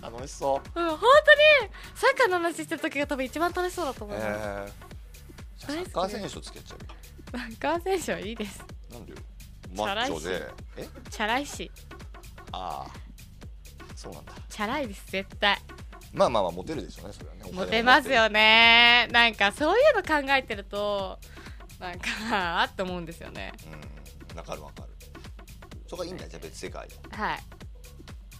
[0.03, 0.81] 楽しそう。
[0.81, 6.98] うん本当にサッカーの話してる時が多分一番楽しそうだと思います、えー、サッカー選手と付き合っちゃうよ
[7.31, 8.65] サッカー選手はいいです。
[8.91, 9.13] なんで？
[9.13, 9.19] よ
[9.77, 10.47] マッチョで？
[10.77, 10.89] え？
[11.11, 11.71] チャラいし。
[12.53, 12.93] ああ。
[13.95, 14.33] そうなんだ。
[14.49, 15.59] チャラいです絶対。
[16.13, 17.43] まあまあまあモテるでしょうねそれはね。
[17.53, 19.09] モテますよね。
[19.13, 21.19] なんかそういうの考えてると
[21.79, 22.09] なんか
[22.63, 23.53] あって思うんですよね。
[24.31, 24.39] うん。
[24.39, 24.89] わかるわかる。
[25.87, 26.95] そこはいいんだよじゃあ別世界で。
[27.11, 27.41] はい。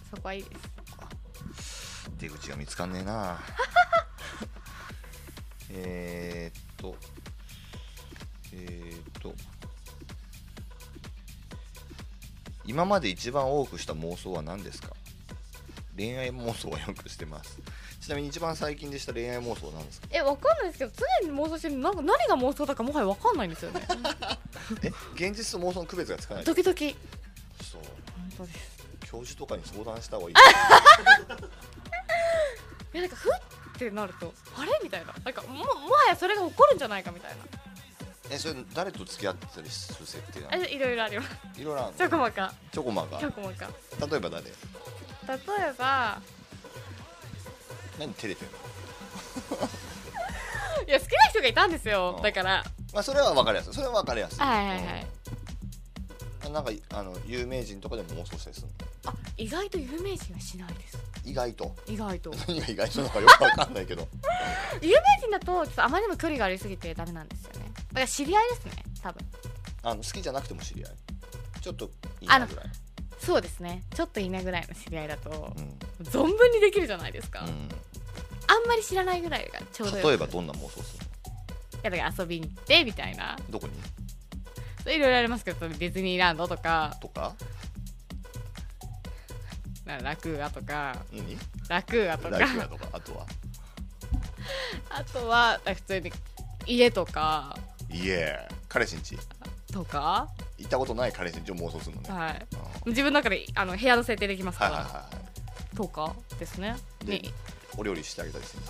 [0.09, 0.49] そこはいいで
[1.61, 2.09] す。
[2.17, 3.39] 出口が見つかんねえな。
[5.71, 6.95] えーっと
[8.53, 9.33] えーっと
[12.65, 14.89] 今まで一番多くした妄想は何ですか？
[15.97, 17.59] 恋愛妄想はよくしてます。
[17.99, 20.07] ちなみに一番最近でした恋愛妄想は何ですか？
[20.11, 20.91] えわかんないですけど
[21.21, 21.77] 常に妄想してる。
[21.77, 23.81] なんか何が妄想だかもはやわかんないんですよね。
[24.83, 26.77] え現実と妄想の区別がつかない時々。
[26.77, 27.81] そう。
[27.81, 28.79] 本当です。
[29.11, 30.35] 教授とかに相談した方がいい。
[32.93, 33.31] いやなんかふっ
[33.79, 34.79] てなるとあれ？
[34.83, 35.13] みたいな。
[35.25, 37.37] なんかももはやそれが起こるんじゃないかみたいな
[38.31, 40.63] えそれ誰と付き合ってたりする設定なの？
[40.63, 41.29] えいろいろあります。
[41.59, 41.97] いろいろあるの？
[41.97, 43.67] ちょこまかチョコマがちょこまか
[44.07, 44.45] 例えば誰？
[44.45, 44.55] 例え
[45.77, 46.21] ば
[47.99, 48.53] 何照れてんの？
[50.87, 52.15] いや好きな人がいたんですよ。
[52.17, 52.23] うん。
[52.23, 52.63] だから。
[52.93, 53.73] まあそれは分かりやすい。
[53.73, 54.39] それは分かりやすい。
[54.39, 55.01] はいはいはい。
[55.03, 55.18] うん
[56.51, 58.73] なんかあの有名人とかでも妄想したりするの
[59.11, 61.75] あ意外と有名人はしないです意外と。
[61.87, 62.31] 意外と。
[62.47, 64.07] 何が意外となのかよく分かんないけど。
[64.81, 67.71] 有名人だとちょっとあまりにも距離がありすぎてダメなんですよね。
[67.75, 69.25] だから知り合いですね多分。
[69.83, 70.91] あの好きじゃなくても知り合い。
[71.61, 71.91] ちょっと
[72.21, 72.65] いいなぐらい。
[73.19, 73.83] そうですね。
[73.93, 76.05] ちょっといいなぐらいの知り合いだとうん。
[76.05, 77.69] 存分にできるじゃないですか、うん。
[78.47, 81.05] あんまり知らないぐらいがちょうど例えばどんな妄想する
[81.75, 83.37] いやだから遊びに行ってみたいな。
[83.37, 83.73] のどこに？
[84.91, 86.95] いろいろありますけどディズニーランドとか。
[87.01, 87.33] とか？
[89.85, 90.95] なラクーアとか。
[91.11, 91.37] 何？
[91.67, 92.37] ラクーアとか。
[92.37, 92.87] ライフやとか？
[92.93, 93.25] あとは？
[94.89, 96.11] あとは普通に
[96.65, 97.55] 家とか。
[97.91, 99.17] いえ彼氏んち
[99.71, 100.27] とか。
[100.57, 102.47] 行ったことない彼氏に一応妄想するのね、はい。
[102.85, 102.91] うん。
[102.91, 105.09] 自分の中であの部屋の設定できますかはいら、はいはいは
[105.73, 105.75] い。
[105.75, 106.75] とかですね。
[107.05, 107.33] でに。
[107.77, 108.63] お料理してあげたりする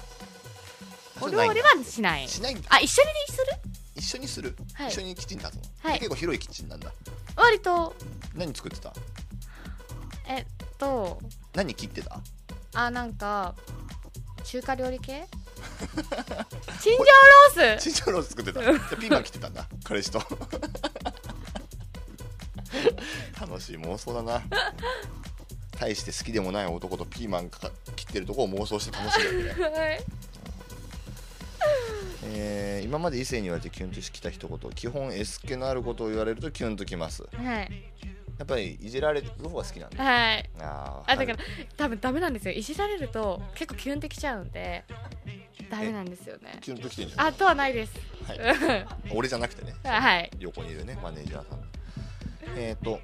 [1.21, 2.27] お料理はしない。
[2.27, 3.78] しないあ一緒にする？
[3.99, 4.89] 一緒にする、はい。
[4.89, 5.99] 一緒にキッチン立つの、はい。
[5.99, 6.91] 結構広いキッチンなんだ。
[7.35, 7.93] 割と。
[8.33, 8.93] 何作ってた？
[10.27, 10.45] えっ
[10.77, 11.19] と。
[11.53, 12.21] 何切ってた？
[12.73, 13.55] あなんか
[14.43, 15.27] 中華料理系？
[16.81, 17.83] チンジャオロース？
[17.83, 18.61] チンジャオロース作ってた？
[18.63, 19.67] じゃあピーマン切ってたんだ。
[19.83, 20.19] 彼氏と。
[23.39, 24.41] 楽しい妄想だな。
[25.79, 30.03] 大して好きでもない男とピーマンか切ってるとこを妄想して楽しいわけね、 はい
[32.41, 37.23] えー今まで異性に言われてキュンとしてきた一言基本 S 気のあることを言われるとキュンときます。
[37.33, 37.83] はい。
[38.37, 40.49] やっぱりいじられる方が好きなんだはい。
[40.59, 41.37] あーあだから
[41.75, 42.53] 多分ダメなんですよ。
[42.53, 44.85] いじられると結構キュンってきちゃうんで
[45.69, 46.57] ダメなんですよね。
[46.61, 47.27] キュンときてんじゃん。
[47.27, 47.93] あとはないです。
[48.25, 48.39] はい。
[48.39, 49.75] は 俺じゃなくてね。
[50.19, 50.31] い。
[50.39, 51.59] 横にいるねマネージャーさん
[52.55, 52.99] えっ、ー、と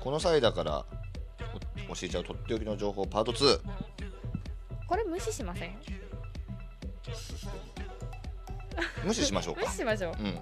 [0.00, 0.84] この際だから
[1.88, 3.60] お教えちゃうとっておきの情報パート2
[4.86, 5.74] これ無視しません？
[9.04, 9.60] 無視しましょうか。
[9.62, 10.14] 無視しましょう。
[10.22, 10.38] うん。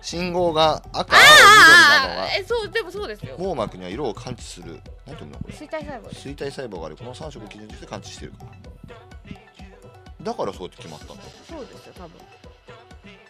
[0.00, 3.36] 信号が赤青緑なのはあえそうでもそうですよ。
[3.38, 4.80] 網膜には色を感知する。
[5.06, 5.54] 何ていうのこれ？
[5.54, 6.96] 衰体細胞衰体細胞がある。
[6.96, 8.44] この3色を基準として感知しているか。
[8.44, 8.50] ら
[10.22, 12.10] だからそうやって決まったんだそうですよ多分。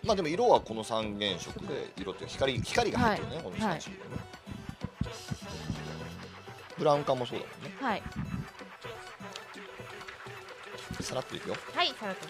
[0.05, 3.45] まあでも色はこの三原色で色って光光が入ってるね、はい。
[3.45, 4.01] この3色でね、
[6.79, 7.77] ブラウン管もそうだもんね。
[7.81, 8.03] はい
[11.01, 11.57] さらっといくよ。
[11.75, 12.27] はいさらっと。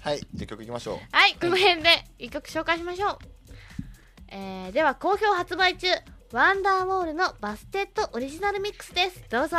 [0.00, 3.18] はいじゃあ曲いきましょうはい、この辺で一曲紹介しましょう。
[4.28, 5.88] えー、では好評発売中、
[6.32, 9.22] ワンダーウォールのバステッドオリジナルミックスです。
[9.30, 9.58] どうぞ。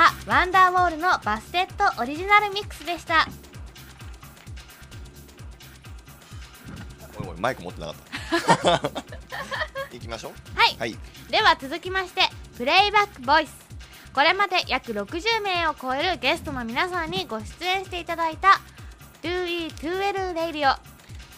[0.00, 3.28] はワンダーウォールのバステットオリジナルミックスでした。
[7.18, 7.96] おいおいマイク持ってなかっ
[8.62, 8.80] た。
[9.92, 10.58] 行きましょう。
[10.58, 10.76] はい。
[10.78, 10.96] はい。
[11.28, 12.22] では続きまして
[12.56, 13.52] プレイバックボイス。
[14.14, 18.58] これまで約60名を超えるゲストの皆さんにご出演していただいた
[19.22, 20.78] Do-E-2L Radio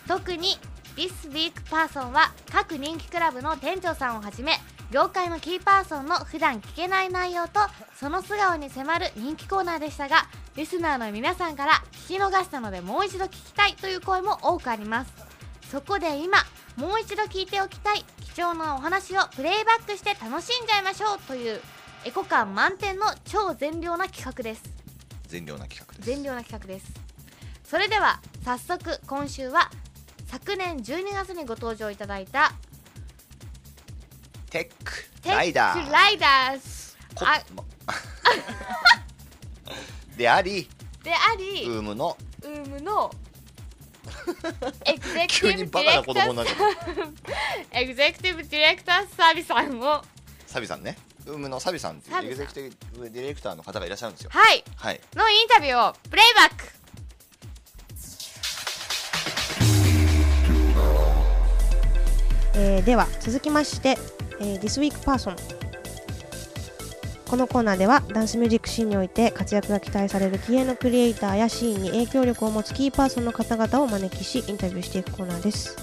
[0.06, 0.56] 特に
[0.96, 4.52] This Week Person は各人気クラブの店長さんをはじめ
[4.92, 7.60] 業界のキーパーソンの普段聞けない内容と
[8.02, 10.26] その素顔に迫る人気コーナーでしたが
[10.56, 15.12] リスナーの皆さんから聞き逃したのでもう一度聞きたいという声も多くあります。
[15.70, 16.38] そこで今
[16.76, 21.60] もう一度聞いておきたい貴重なお話をプレイバックして楽しんじゃいましょうという
[22.04, 24.64] エコ感満点の超善良な企画です。
[25.28, 26.06] 善良な企画です。
[26.06, 26.92] 善良な企画です。
[27.62, 29.70] それでは早速今週は
[30.26, 32.52] 昨年12月にご登場いただいた
[34.50, 35.92] テックライダー。
[35.92, 37.62] ライダースこあま
[40.16, 40.68] であり
[41.02, 42.16] であり、ウームの。
[42.42, 43.10] ウームの
[44.84, 46.56] エグゼク急にティブディバカな子レクター供になっちゃっ
[47.72, 50.02] たエグゼクティブディレクターサービスさんを。
[50.46, 50.96] サビさんね。
[51.26, 54.30] ウームのサビさんっていうエグゼクティブディレクターの方がいらっしゃるんですよ。
[54.32, 54.64] はい。
[54.76, 55.00] はい。
[55.14, 56.64] のインタビューをプレイバック。
[62.54, 63.96] えーでは続きまして、
[64.40, 65.34] えー This Week Person
[67.32, 75.78] このコーナーではダンスミュージックシーンにおいて活躍が期待される気鋭のクリエイターやシーンに影響力を持つキーパーソンの方々をお招きしインタビューしていくコーナーです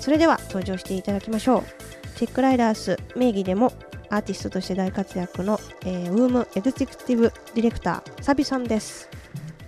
[0.00, 1.62] それでは登場していただきましょう
[2.18, 3.72] テックライダース名義でも
[4.10, 9.08] アーティストとして大活躍の、えー、ウームエグゼクティブディレクターサビさんです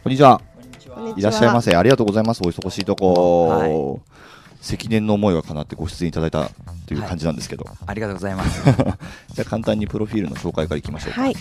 [0.03, 0.41] こんにちは。
[0.57, 1.77] こんにちはいらっしゃいませ。
[1.77, 2.41] ありがとうございます。
[2.43, 3.47] お忙しいとこ。
[3.47, 4.21] はい
[4.61, 6.51] 積年の思いが叶ってご出演いただいた
[6.91, 8.65] という感じなんですけど、ありがとうございます。
[9.33, 11.21] じゃあ簡単にプロフィールの紹介からいきましょうか。
[11.21, 11.37] はい。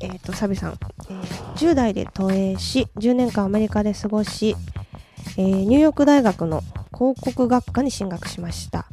[0.00, 0.78] えっ、と、サビさん、
[1.08, 4.56] えー10代で投影し、10年間アメリカで過ごし、
[5.36, 6.62] えーニューヨーク大学の
[6.96, 8.86] 広告学科に進学しました。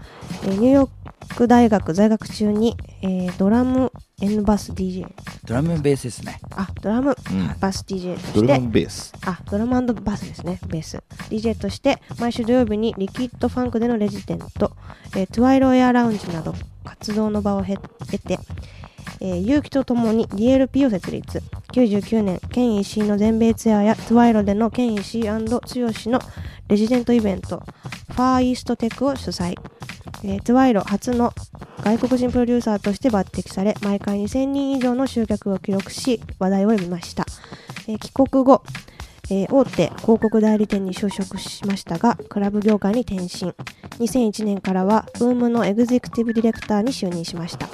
[0.44, 5.06] えーニューヨーク大学在学中に、えードラム N バス DJ、
[5.46, 6.40] ドラムベースですね。
[6.56, 9.14] あ、ドラムうんバス DJ としてドラム、ベース。
[9.26, 11.04] あ、ドラムバスですね、ベース。
[11.30, 14.72] DJ として、毎週土曜日にリキッドファンクでのレジデント、
[15.16, 17.78] えートゥワイロエアラウンジなど活動の場を経
[18.10, 18.40] 経て、
[19.20, 21.42] えー勇気とともに DLP を設立。
[21.74, 25.62] 99年、ケン石井の全米ツアーやトゥワイロでのケン石井剛の
[26.68, 27.64] レジデントイベント、
[28.10, 29.56] ファーイーストテックを主催。
[30.24, 31.34] えートワイロ初の
[31.84, 37.26] 外国人プロデューサーとして抜擢され、毎回2000人以上の集客を記録し、話題を呼びました。
[37.88, 38.64] えー帰国後、
[39.30, 43.54] えー大手広告代理店に就職しましたが、クラブ業界に転身。
[44.00, 47.68] 2001年からは、ウームのエグゼクティブディレクターに就任しました。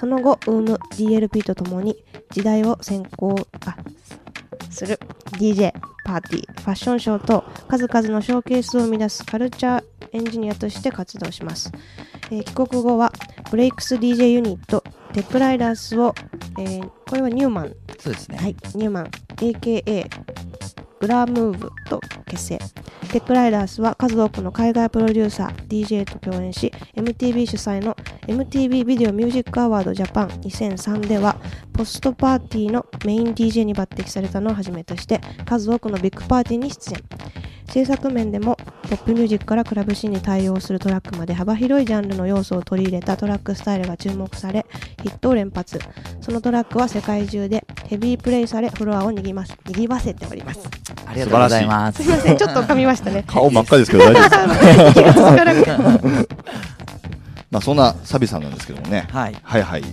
[0.00, 3.36] その後、ウーム DLP とともに時代を先行、
[3.66, 3.76] あ、
[4.70, 4.98] する
[5.32, 5.74] DJ、
[6.06, 11.70] パーティー、ファッションショーと数々のショーケースを生み出すカルチャーエンジニアとして活動します。
[12.30, 13.12] えー帰国後は、
[13.50, 14.82] ブレイクス DJ ユニット、
[15.12, 16.14] Tech Riders を、
[16.58, 18.38] えーこれはニューマンそうですね。
[18.38, 20.08] はい、ニューマン AKA
[21.00, 22.58] グラムーブと結成。
[23.10, 27.96] Tech Riders は数多くの海外プロデューサー DJ と共演し MTV 主催の
[28.28, 31.36] MTV ビデオミュージックアワードジャパン2003では
[31.72, 37.00] ポストパーティーのメイン DJ に抜擢されたのをはじめとして数多くのビッグパーティーに出演。
[37.70, 44.66] 制作面でもポップミュージックからクラブシーンに対応するトラックまで幅広いジャンルの要素を取り入れたトラックスタイルが注目され
[45.02, 45.78] ヒットを連発。
[46.20, 50.68] そのトラックは世界中でヘビープレイされフロアをにぎますにぎわせております。
[51.10, 52.02] ありがとうございます。
[52.02, 55.78] すいませんちょっと噛みましたね顔真っ赤ですけど大丈夫ですか？
[57.50, 59.06] まあそんなサビさんなんですけどもね。
[59.12, 59.36] はい。
[59.42, 59.84] はいはい。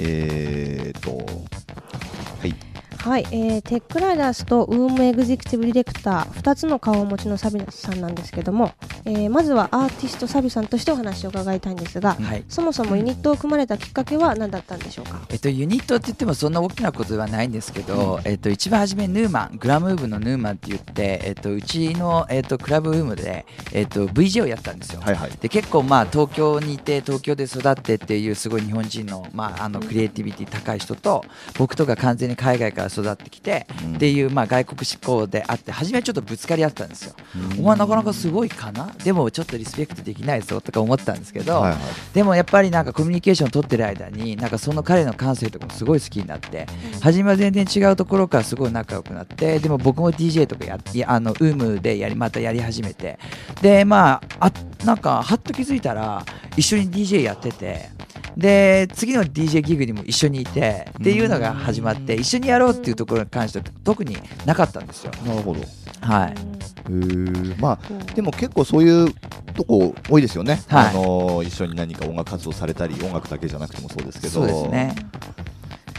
[0.00, 2.54] えーっと、はい。
[3.00, 8.72] はい、えー、テックライダースとウームエグゼクティブディレクター2つの顔をお持ちのサビさんなんですけども、
[9.04, 12.44] えーまずはアーティストサビさんとしてお話を伺いたいんですが、はい。
[12.48, 15.20] そもそもユニットを組まれたきっかけは何だったんでしょうか？
[15.30, 25.00] えっと、ユニットって言ってもそんな大きなことではないんですけど、えっと、一番初めヌーマン、グラムーブのヌーマンって言って、えっと、うちの、えっと、クラブウームで、えっと、VJ をやったんですよ。
[25.00, 25.30] はいはい。
[25.40, 31.24] で結構まあ東京にいて東京で育ってっていうすごい日本人の,、まあ、あのクリエイティビティ高い人と
[31.58, 33.94] 僕とか完全に海外から育ってきて、うん。
[33.96, 37.14] っていう、まあ、外国志向であって初めはちょっとぶつかり合ってたんですよ、
[37.58, 38.92] お前なかなかすごいかな？
[39.04, 41.78] でもちょっとリスペクトできないぞとか思ってたんですけど、はいはい。
[42.14, 46.66] でもやっぱりなんかコミュニケーションを取ってる間になんかその彼の感性とかもすごい好きになって
[47.02, 53.18] 初めは全然違うところからすごい仲良くなってでも僕も DJ とかやいやあのウームでやりまたやり始めて。
[53.62, 56.24] でまああなんかはっと気づいたら
[56.56, 57.90] 一緒に DJ やってて
[58.38, 64.16] で次の DJ ギグにも一緒にいてっていうのが始まって一緒にやろうっていうところに関しては特に
[64.46, 65.12] なかったんですよ。
[65.26, 65.60] なるほど。
[66.00, 66.34] はい、
[67.60, 69.12] まあでも結構そういう
[69.54, 70.86] とこ多いですよね、はい。
[70.90, 74.34] あの一緒に何か音楽活動されたり音楽だけじゃなくてもそうですけど。
[74.34, 74.94] そうですね。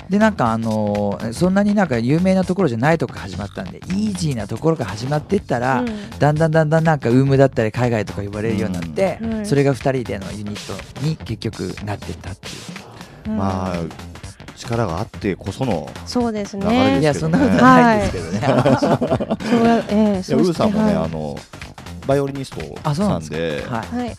[0.09, 5.83] でなんかあのーそんなになんか有名なところじゃないとこ始まったんでイージーなところから始まっていったら、
[6.17, 9.45] だんだんだんだんなんかウームだったり海外とか呼ばれるようになって、うん。
[9.45, 12.49] それが2人でのユニットに結局なっていったってい
[13.27, 13.29] う。
[13.37, 14.09] まあ
[14.55, 16.99] 力があってこそのそうです流れね。
[16.99, 18.39] いやそんなことはないですけどね。
[19.39, 21.05] そうやええいそうしてーさんもね、はい。
[21.05, 21.37] あの
[22.05, 24.17] バイオリニストあそうなんさんではい。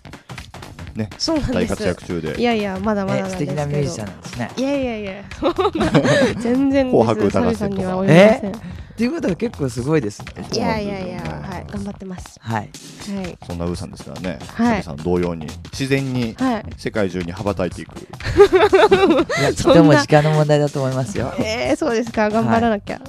[0.91, 1.55] はいねそうなんです。
[1.55, 2.41] 大活躍中で。
[2.41, 4.51] いやいやまだまだ素敵なミュージシャンなんですね。
[4.57, 5.93] いやいやいやそんな
[6.41, 8.80] 全然紅白歌合戦とかサビさんには及びません。
[8.91, 10.26] っていうことは結構すごいですね。
[10.53, 12.38] いやいやいやはい頑張ってます。
[12.38, 12.68] はい。
[13.16, 13.38] はい。
[13.47, 14.82] そんなウーさんですからね、はい。
[14.82, 16.64] さん同様に自然にはい。
[16.76, 17.97] 世界中に羽ばたいていく。
[17.99, 18.03] い
[19.43, 21.32] や とても時間の問題だと思いますよ。
[21.38, 22.28] えー、そうですか？
[22.28, 23.01] 頑張らなきゃ、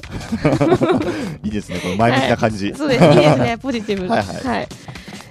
[1.44, 1.48] い。
[1.50, 3.04] いですねこの前向きな感じ、そうです。
[3.04, 3.58] いいですね。
[3.62, 4.08] ポジティブ。
[4.08, 4.24] はい。
[4.24, 4.68] はい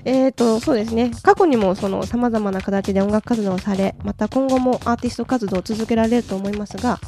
[0.04, 1.10] えーとそうですね。
[1.22, 6.98] 過去にもそのさまざまな形で音楽活動をされまた今後もアーティスト活動を続けられると思いますが、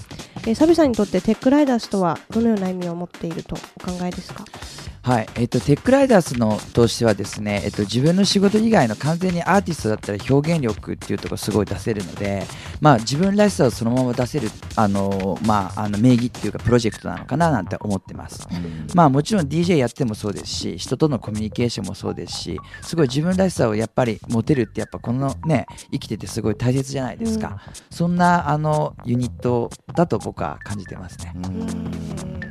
[0.46, 4.44] えーサビさんにとってテックライダースとはどのような意味を持っているとお考えですか？
[5.02, 12.44] はい、えっと、テックライダースのとしてはですね、えっと、自分の仕事以外の完全にアーティストだったら表現力っていうところすごい出せるので、
[12.80, 18.46] まあ、自分らしさをそのまま出せる、あのまあ、あの名義っていうかプロジェクトなのかななんて思ってます。
[18.94, 31.32] まあもちろん DJ やってもそうですし人とのコミュニケーションもそうですしすごい自分らしさをやっぱり持てるってやっぱこのね生きててすごい大切じゃないですか、そんなあのユニットだと僕は感じてますね。
[31.34, 32.41] うん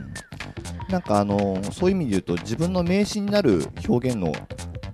[0.92, 4.34] なんかあのそういう意味で言うと自分の名詞になる表現の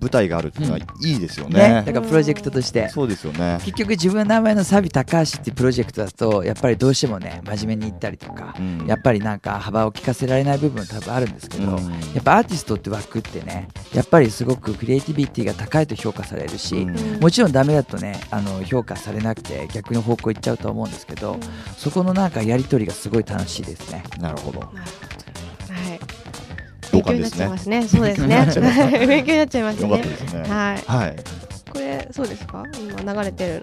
[0.00, 1.82] 舞台があるっていうのはいいですよね。
[1.82, 3.58] ねだからプロジェクトとしてそうですよね。
[3.64, 21.38] 結局自分の名前のサビ高橋っていうプロジェクトだとやっぱりどうしてもね真面目に言ったりとか、うんやっぱりなんか幅を利かせられない部分多分あるんですけど、うんやっぱアーティストって枠ってねやっぱりすごくクリエイティビティが高いと評価されるし、うんもちろんダメだとねあの評価されなくて逆の方向行っちゃうと思うんですけど、
[21.76, 24.04] そこのなんかやり取りがすごい楽しいですね。
[24.20, 24.70] なるほど。
[26.92, 27.38] はい同勉強になっ感ですね。
[27.38, 27.88] ちゃいますね。
[27.88, 29.06] そうですね。
[29.06, 29.90] 勉強になっちゃいますね。
[30.48, 30.82] はい。
[30.86, 31.16] はい。
[31.72, 32.64] これそうですか？
[33.04, 33.62] 今流れてる、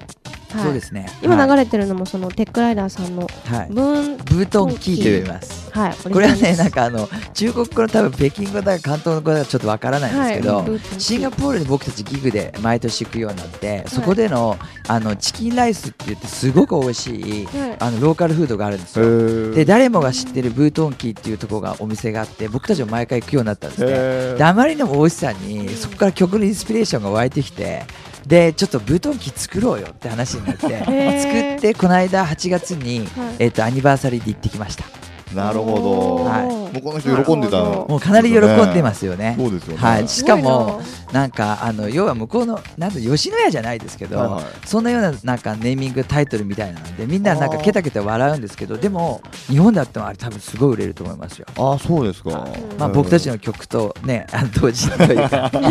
[0.55, 0.63] はい。
[0.65, 1.07] そうですね。
[1.21, 5.71] 今流れ、れてるのもそのテックライダーさんのはい、ブーンブートンキーと呼びます。
[5.71, 10.65] はいこれはねなんかかあの中国語の多分北京語だか関東語だかちょっとわからないんですけど、
[10.99, 17.75] シンガポールに僕たちギグで毎年行くようになって、そこでのあのチキンライスって言ってすごく美味しいはい。
[17.79, 19.51] あのローカルフードがあるんですよ。
[19.53, 24.37] で誰もが知ってるブートンキーっていうところがお店があって僕たちも毎回行くようになったんですね。
[24.37, 27.83] であまりの美味しさにそこから曲のインスピレーションが湧いてきて
[28.27, 31.19] でちょっとブートンキー作ろうよって話になってー。
[31.21, 33.35] 作ってこの間8月に、はい。
[33.39, 34.85] えっとアニバーサリーで行ってきました
[35.33, 36.25] なるほど。
[36.25, 36.45] はい。
[36.45, 36.99] もうこの。
[36.99, 37.63] 人喜んでた。
[37.63, 39.35] もうかなり喜んでますよね。
[39.37, 39.77] そうですよね。
[39.77, 41.27] はい、しかもすな。
[41.27, 44.43] んかあの要は向こうのなんと吉野家じゃないですけど、はいはい。
[44.65, 51.47] そんなようななんかネーミングタイトルみたいなのでみんななんかケタケタ笑うんですけどでも日本だってもあれ多分すごい売れると思いますよ。
[51.57, 52.47] ああそうですか。
[52.77, 55.51] まあ、僕たちの曲とね、あの同時というか、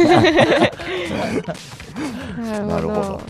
[2.39, 3.01] ななるほど。
[3.01, 3.21] は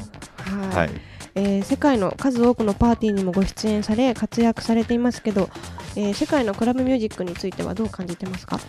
[0.75, 0.77] い。
[0.77, 1.14] はい。
[1.35, 5.49] えー世界の数多くのパーティーにもご出演され活躍されていますけど、
[5.97, 8.61] えー世界のクラブミュージックについてはどう感じてますか？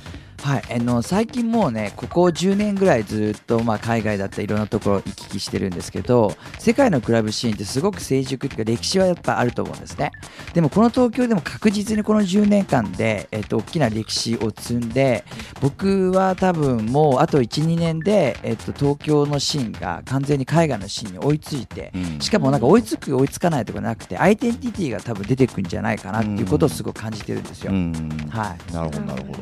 [0.41, 10.11] はい、あの最近もうね、ここ10年ぐらいずっと、まあ、海外だったりいろんなところ行き来してるんですけど、世界のクラブシーンってすごく成熟というか歴史はやっぱあると思うんですね。
[10.53, 15.25] でもこの東京でも確実にこの10年間で、えっと、大きな歴史を積んで、
[15.61, 27.71] 僕は多分もうあと1、2年で、えっと、東京のシーンが完全に海外のシーンに追いついて、うんしかもなんか追いつく追いつかないとかなくてアイデンティティが多分出てくるんじゃないかなっていうことをすごく感じてるんですよ。
[27.71, 27.91] うん
[28.29, 29.39] はいなるほどなるほど。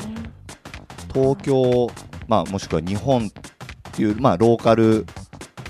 [1.14, 1.90] 東京
[2.28, 3.32] まあもしくは日本っ
[3.92, 5.06] ていうまあローカル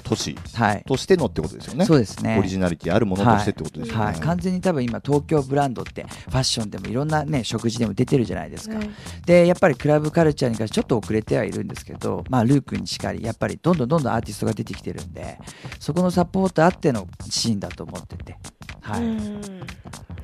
[0.04, 0.84] 都都市はい。
[0.86, 1.86] としてのってことですよね。
[1.86, 2.38] そうですね。
[2.38, 8.90] オリジナリティあるものとしてってことですよね、はい、完全に多分今東京ブランドってファッションでもいろんなね食事でも出てるじゃないですか、はい。
[9.26, 15.40] でやっぱりクラブカルチャーに関してちょっと遅れてはいるんですけどまあルー君にしかりやっぱりどんどんどんどんアーティストが出てきてるんで
[15.80, 18.38] そこのサポートあってのシーンだと思ってて。
[18.82, 19.42] はい、うん。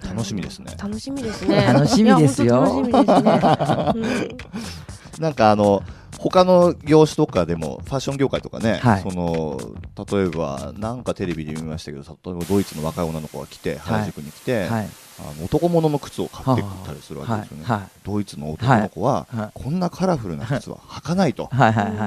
[0.04, 0.76] 楽しみですね。
[0.78, 1.64] 楽しみですね。
[1.74, 2.62] 楽しみですよ。
[2.62, 4.38] 楽しみですね、
[5.20, 5.84] なんかあの
[6.18, 9.02] 他の業種とかでもファッション業界とかね、はい。
[9.02, 9.58] その
[10.12, 14.90] 例えばなんかテレビで見ましたけど例えばドイツの若い女の子が来て原宿に来て、はい。
[15.22, 17.78] あの男物の靴を買ってきたりするわけですよね、はい。
[17.80, 17.90] はい。
[18.04, 19.52] ドイツの男の子は、はい。
[19.54, 21.50] こんなカラフルな靴は履かないと、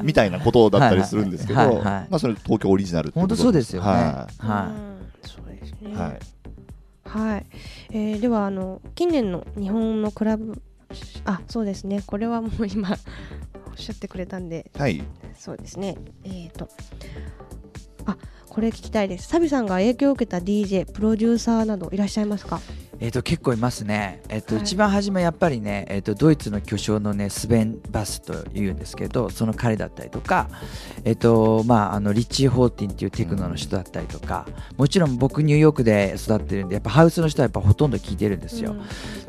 [0.02, 3.88] みたいなことだったりするんですけど、まあそれ東京オリジナルってこと本当そうですよね。
[3.88, 5.28] ははうん。
[5.28, 5.90] そうですね。
[5.90, 6.18] い、はい。
[7.04, 7.46] はい、
[7.90, 10.62] えーではあの近年の日本のクラブ
[11.24, 12.02] あそうですね。
[12.06, 12.96] これはもう今
[13.68, 14.70] おっしゃってくれたんで。
[14.76, 15.02] はい、
[15.38, 15.96] そうですね。
[16.24, 16.68] えっ、と
[18.06, 18.16] あ
[18.48, 19.28] これ聞きたいです。
[19.28, 22.60] サビさんが影響を受けた DJ プロデューサーなどいらっしゃいますか？
[23.02, 24.62] えー、と結構いますね、えーとはい。
[24.62, 30.48] 一番初めやっぱりね、えー、とドイツの巨匠のねスベン・バスというんですけどその彼だったりとか、
[31.02, 34.46] えーとまあ、あのリッチー・ホーティンっていうテクノの人だったりとか
[34.76, 38.76] もちろん僕ニューヨークで育ってるんでやっぱハウスの人はやっぱほとんど聞いてるんですよ、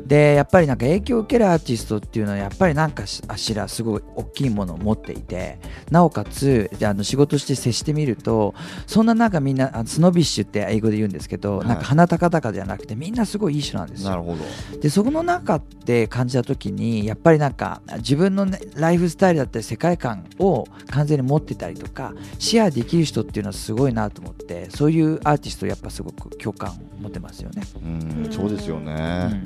[0.06, 5.58] でやっぱりなんか影響を受けるアーティストっていうのはやっぱりなんかしあしらすごい大きいものを持っていて
[5.90, 8.54] なおかつであの仕事して接してみると
[8.86, 11.66] そんななんかみんなあのスノビッシュって英語で言うんですけど、はい。
[11.66, 14.10] なんか鼻高々じゃなくてみんなすごいいい人なんですよ。
[14.10, 14.44] なるほど。
[14.80, 27.62] でそこの中で感じた時にやっぱりなんか自分の、ね、ライフスタイルだったり世界観を完全に持ってたりとかシェアできる人っていうのはすごいなと思ってそういうアーティストやっぱすごく共感を持ってますよね。
[27.84, 29.44] うんそうですようね、ん。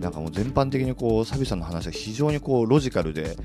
[0.00, 3.36] なんかもう全般的にこうサビさんの話は非常にこうロジカルで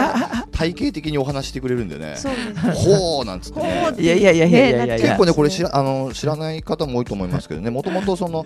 [0.52, 2.14] 体系的にお話してくれるんでね。
[2.16, 2.88] そうです。
[2.88, 3.94] ほうなんつってね。
[3.98, 4.96] いやいやいやいやいやいやいや。
[4.98, 7.70] 結構ねこれ知らあの知らない方も多いと思いますけどね。
[7.70, 8.44] もともとその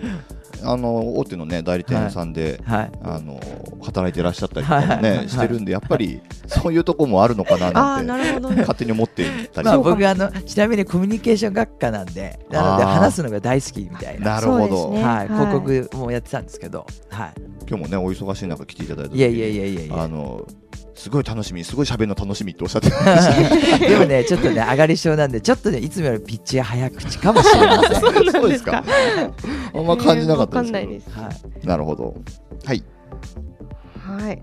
[0.63, 2.91] あの大手のね代理店さんで、はい。
[3.03, 3.39] あの
[3.83, 5.03] 働いていらっしゃったりとかもはいはい。
[5.03, 8.55] はいねしてるんでやっぱりそういうとこもあるのかななんてなるほどね。
[8.57, 9.65] 勝手に思っていたり。
[9.65, 15.03] まあ、僕あのちなみにコミュニケーション学科なんでなので話すのが大好きみたいな、なるほど、ね。
[15.03, 15.27] はい、はい。
[15.27, 17.33] 広告もやってたんですけど、は
[17.67, 20.03] 今日もねお忙しい中来ていただいたい、いやいやいやいやいや。
[20.03, 20.45] あの
[20.97, 22.89] すごい楽しみすごい喋るの楽しみっておっしゃって。
[22.89, 28.83] ましたでもねちょっとね上がり症なんでちょっとねいつもよりピッチが早口 かもしれませんそうですか
[29.73, 30.81] あんま感じなかったですけど。
[30.81, 31.09] わかんないです。
[31.11, 32.15] はいなるほど。
[32.65, 32.83] はい。
[33.99, 34.41] はい。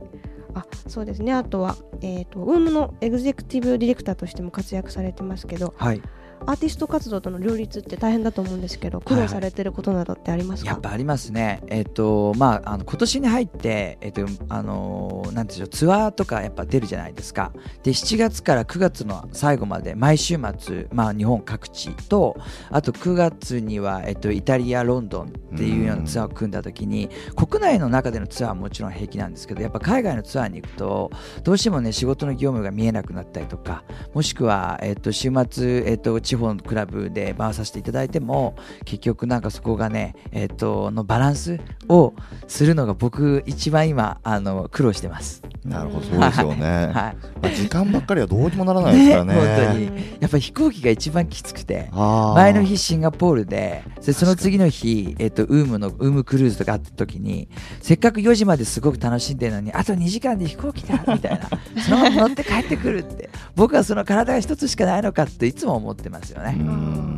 [0.55, 1.33] あそうですね。
[1.33, 5.75] あとはえっ、とウームのエグゼクティブディレクターとしても活躍されてますけど。
[5.77, 6.01] はい
[6.47, 17.53] アーティスト活動との両立って大変だと思うんですけど苦労されてることなどってありますか、やっぱありますね、えっとまあ、あの今年に入って、えっとあのーなんていうんでしょうツアーとかやっぱ出るじゃないですか。
[17.83, 22.37] で7月から9月の最後まで毎週末、まあ、日本各地と
[22.71, 31.11] あと9月には、えっと、イタリアロンドンっていうようなツアーを組んだ時に国内の中でのツアーはもちろん平気なんですけどやっぱ海外のツアーに行くと
[31.43, 42.15] どうしてもね仕事の業務が見えなくなったりとかもしくは、えっと、週末、えっと、地方のクラブで回させていただいても結局なんかそこがね、えっとのバランスを
[42.49, 45.43] するのが僕一番今あの苦労してます。
[45.65, 46.93] なるほどそうですよね、はい。
[46.93, 47.15] ま
[47.45, 49.35] あ、時間ばっかりはどうにもならないですからね。
[49.35, 49.85] ね 本当に。
[49.87, 57.49] うんやっぱ飛行機が一番きつくて前の日シンガポールででその次の日、えっと、ウームのウームクルーズとかあった時に
[57.83, 61.49] せっかく4時まですごく楽しんでるのにあと2時間で飛行機だみたいな。
[61.83, 63.29] そのまま乗って帰ってくるって。
[63.55, 66.53] 僕はその体が一つしかないのかっていつも思ってますようね。
[66.53, 67.17] ん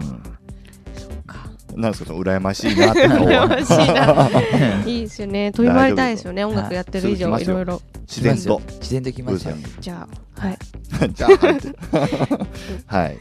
[1.77, 4.15] なんですかその羨ましいなって顔羨ましいな。
[4.15, 5.53] は いいですよね。
[5.53, 7.43] 飛び回りたいですよね音楽やってる以上はい。
[7.43, 7.83] いろいろ。
[8.09, 8.63] 自然と。
[8.81, 9.13] 自然と。
[9.13, 9.55] きますよ。
[9.81, 10.59] じゃあはい。
[11.13, 11.31] じゃあ
[12.97, 13.19] はい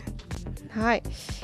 [0.75, 0.85] はい。
[0.85, 1.03] はい、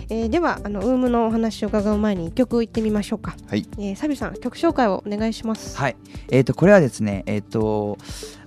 [0.10, 3.66] えーではあのウームのお話を伺う前に一曲いってみましょうか、はい。
[3.78, 5.78] えー、サビさん曲紹介をお願いします。
[5.78, 5.96] はい、
[6.30, 7.98] えー、とこれはですね、えー、と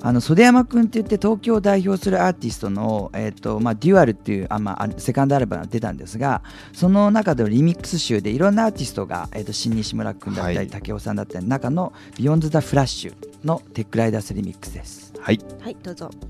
[0.00, 6.42] あの袖山君って言って東京を代表するアーティストの、えーとまあ、 Dual っていうあ、まああ、セカンドアルバムが出たんですが
[6.74, 10.66] その中でのリミックス集でいろんなアーティストが、えー、と新西村君だったり、はい。
[10.68, 13.14] 武雄さんだったり中の「Beyond the Flash」
[13.44, 15.14] の Tech Riders Remix です。
[15.18, 15.40] はい。
[15.60, 16.10] はいどうぞ「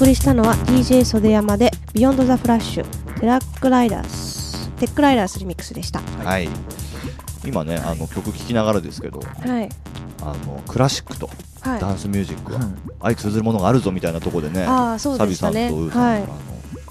[0.00, 2.86] 送りしたのは DJ 袖山で「Beyond the Flash
[3.20, 6.00] テラックライダース Tech Riders Remix でした。
[6.24, 6.48] はい。
[7.44, 9.68] 今ねあの曲聴きながらですけどはい。
[10.22, 11.28] あのクラシックと
[11.60, 11.80] はい。
[11.82, 16.22] ダンスミュージックはうん相通ずるものがあるぞみたいなところでねああそうサビさんとウーさんが、はい。
[16.22, 16.28] あの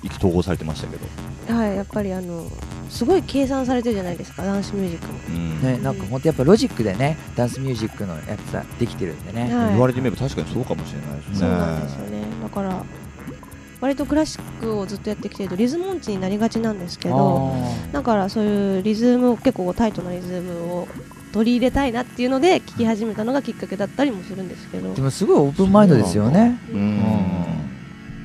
[0.04, 2.46] 意気投合されてましたけど、はいやっぱりあの
[2.92, 5.20] すごい計算されてるじゃないですかダンスミュージックも。
[5.30, 5.62] うん。
[5.64, 9.70] ね、なんか本当やっぱロジックでねダンスミュージックのやつはできてるんでね、はい。
[9.72, 11.36] 言われてみれば確かにそうかもしれないですね。
[11.40, 12.09] そうなんですよね
[14.00, 17.54] とクラシックをずっとやってきてるとリズム音痴になりがちなんですけど
[17.92, 20.88] だからそういうリズムを結構タイトなリズムを
[21.34, 24.96] 取り入れたいなっていうので聴き始めたのがきっかけだったりもするんですけど。
[24.96, 26.60] でもすごいオープンマインドですよね。
[26.72, 26.98] うん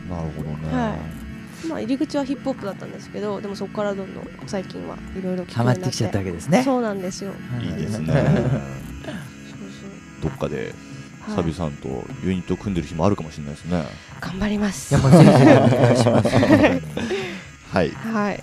[0.09, 0.97] なるほどね、は
[1.65, 1.67] い。
[1.67, 6.63] まあ入り口はヒップホップだったんですけどでもそこからどんどん最近はいろいろハマってきちゃったわけですね。
[6.63, 7.33] そうなんですよ。
[7.61, 8.15] いいですね。
[10.23, 10.73] どっかで
[11.29, 11.89] サビはい、さんと
[12.23, 13.85] ユニット組んでる日もあるかもしれないですね。
[14.21, 14.95] 頑張ります。
[14.97, 15.03] は
[17.83, 17.91] い。
[17.91, 18.43] はい、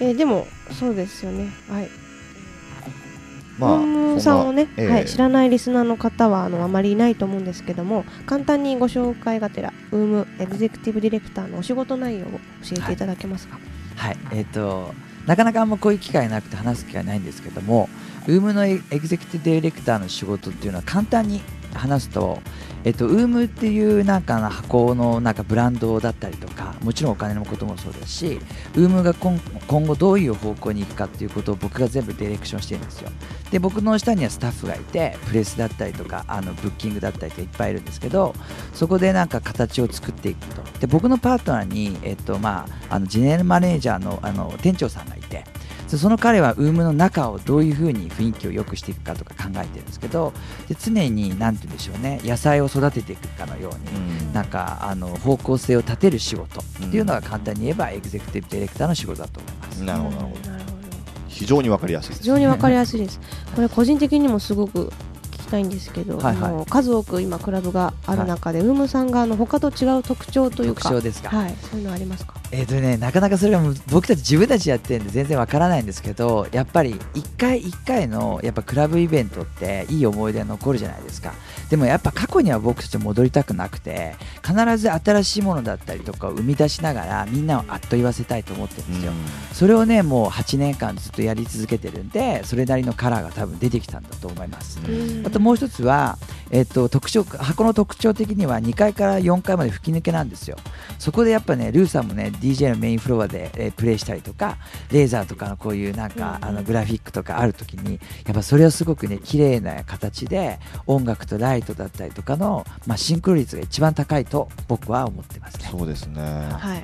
[0.00, 1.50] えーでもそうですよね。
[1.68, 1.88] はい。
[3.58, 4.88] まあムームさんをね、ええ。
[4.88, 12.38] はい、知らないリスナーの方はあのあまりいないと思うんですけども簡単にご紹介がてらウームエグゼクティブディレクターのお仕事内容を教
[12.72, 13.58] えていただけますか、
[13.96, 14.16] はい。
[14.32, 14.94] えっ、と
[15.26, 17.88] なかなかあんまこういう機会なくて話す機会ないんですけども
[18.26, 21.40] UM のエグゼクティブディレクターの仕事っていうのは簡単に
[21.76, 22.40] 話すと、
[22.84, 28.40] えっと、UM っていうなんかな箱のなんかブランドだったりとかもちろんお金のこともそうですし
[28.74, 29.38] UM が今
[29.86, 33.10] 後どういう方向に行くかっていうことを僕が全部ディレクションしてるんですよ。
[33.50, 38.34] で僕の下にはスタッフがいてプレスだったりとかあのブッキングだったりとかいっぱいいるんですけど
[38.72, 40.62] そこでなんか形を作っていくと。
[40.80, 45.44] で僕のパートナーに、えっとまあ、あのジェネラルマネージャーのあの店長さんがいて
[45.86, 50.32] その彼は UM の中をどういうふうに雰囲気を良くしていくかとか考えてるんですけど
[50.68, 59.84] で常に何て言うんでしょうね野菜を育てていくかのように、なんかあの方向性を立てる仕事っていうのが簡単に言えばエグゼクティブディレクターの仕事だと思います。
[59.84, 60.50] なるほどなるほど。
[60.50, 60.76] なるほど
[61.28, 62.22] 非常にわかりやすいです。
[62.22, 63.20] 非常にわかりやすいです。
[63.54, 64.92] これ個人的にもすごく
[65.32, 66.50] 聞きたいんですけど、はいはい。
[66.50, 72.34] あの数多く今クラブがある中で、ウームさんがあの他と違う特徴という特か徴ですか、はい、そういうのありますか？
[72.52, 73.60] えーとね、なかなかそれが
[73.90, 81.34] 僕たち自分たちやってるんで全然わからないんですけどやっぱり一回一回のやっぱクラブイベントっていい思い出が残るじゃないですか。
[81.68, 84.14] でもやっぱ過去には僕たち戻りたくなくて
[84.44, 89.12] 必ず新しいものだったりとかを生み出しながらみんなをあっと言わせたいと思ってるんですよ、
[89.52, 94.78] それをねもう8年間ずっとやり続けてるんでそれなりのカラーが多分出てきたんだと思います、
[95.24, 96.18] あともう一つは、
[96.52, 100.56] えっと特徴箱の特徴的には2階から4階まで吹き抜けなんですよ。
[101.00, 104.58] そこでやっぱねルーさんもね DJ のメインフロアで、えープレイしたりとか
[104.90, 116.82] レーザーとかのこういうなんか、うんあのグラフィックとかある時にやっぱそれをすごくね綺麗な形で音楽とライトだったりとかの、まあ、シンクロ率が一番高いと僕は思ってますねそうですねはい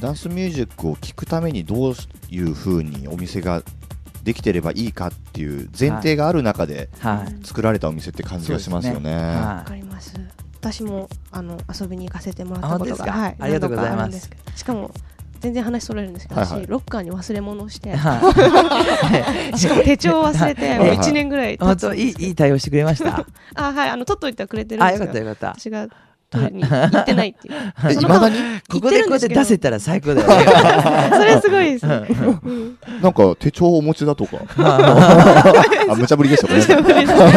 [0.00, 1.94] ダンスミュージックを聴くためにどう
[2.30, 3.62] いうふうにお店が
[4.22, 9.14] できてればいいかっていう前提がある中ではい作られたお店って感じがしますよね。
[9.14, 10.14] はわかります。
[10.72, 13.96] 私もあの遊びに行かせてもらったあことが、はい、ありがとうございます。
[13.96, 14.90] 何度かあるんですけどしかも
[15.40, 16.60] 全然話それるんですけど、はいはい。
[16.62, 19.58] 私ロッカーに忘れ物をして、はい。
[19.58, 20.78] しかも手帳を忘れて、はい。
[20.78, 23.24] もう1年ぐらい経本つんですよ当いいいい対応してくれました？
[23.54, 25.60] あはいあの取っといてはくれてるんあよですけどかったよかった。
[25.60, 25.88] 私が
[26.32, 27.54] 行ってないっていう。
[27.92, 28.36] いまだに？
[28.68, 31.16] ここでこうやって出せたら最高だよね。
[31.16, 32.06] それすごいですね、
[32.44, 32.78] うん。
[33.00, 34.38] なんか手帳をお持ちだとか。
[34.58, 37.28] あ、無茶ぶりでした、ごめんなさ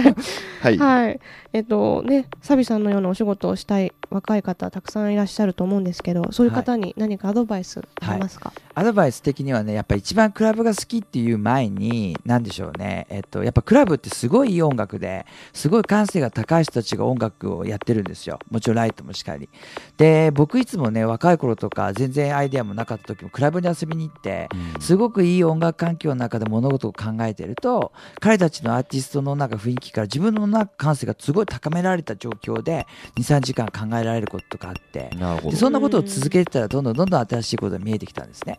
[0.00, 0.14] い。
[0.62, 0.78] はい。
[0.78, 1.20] はい。
[1.52, 13.06] えっとね、サビさんのようなお仕事をしたい若い方たくさんいらっしゃると思うんですけど、そういう方に何かアドバイスありますか、アドバイス的にはねやっぱ一番クラブが好きっていう前に何でしょうね。
[13.10, 18.38] えっとやっぱクラブってすごいいい音楽ですごい感性が高い人たちが音楽をやってるんですよ。
[18.50, 19.48] もちろんライトもしっかり。
[19.96, 24.48] で僕いつもね若い頃とか全然アイデアもなかった時もクラブに遊びに行って
[24.80, 32.86] すごくいい音楽環境の中で物事を考えてると彼たちのアーティストのなんか雰囲気から自分のなんか感性がすごい高められた状況で
[33.16, 35.56] 23時間考えられることとかあってでなるほど。
[35.56, 38.58] そんなことを続けてたらどんどんどんどん新しいことが見えてきたんですね。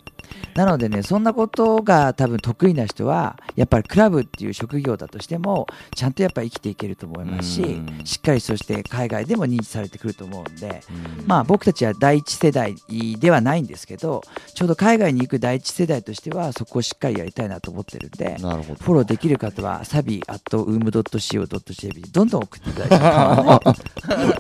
[0.56, 10.82] なのでねそんなことが多分得意な人はやっぱりクラブっていう職業だとしてもちゃんとやっぱり生きていけると思いますしうんしっかりそして海外でも認知されてくると思うんで
[11.26, 12.76] まあ僕たちは第一世代
[13.20, 14.22] ではないんですけど
[14.54, 18.84] ちょうど海外に行く第一世代としてはそこをしっかりやりたいなと思ってるんでなるほど。
[18.84, 23.62] フォローできる方はサビ at um.co.jp どんどん送っていただ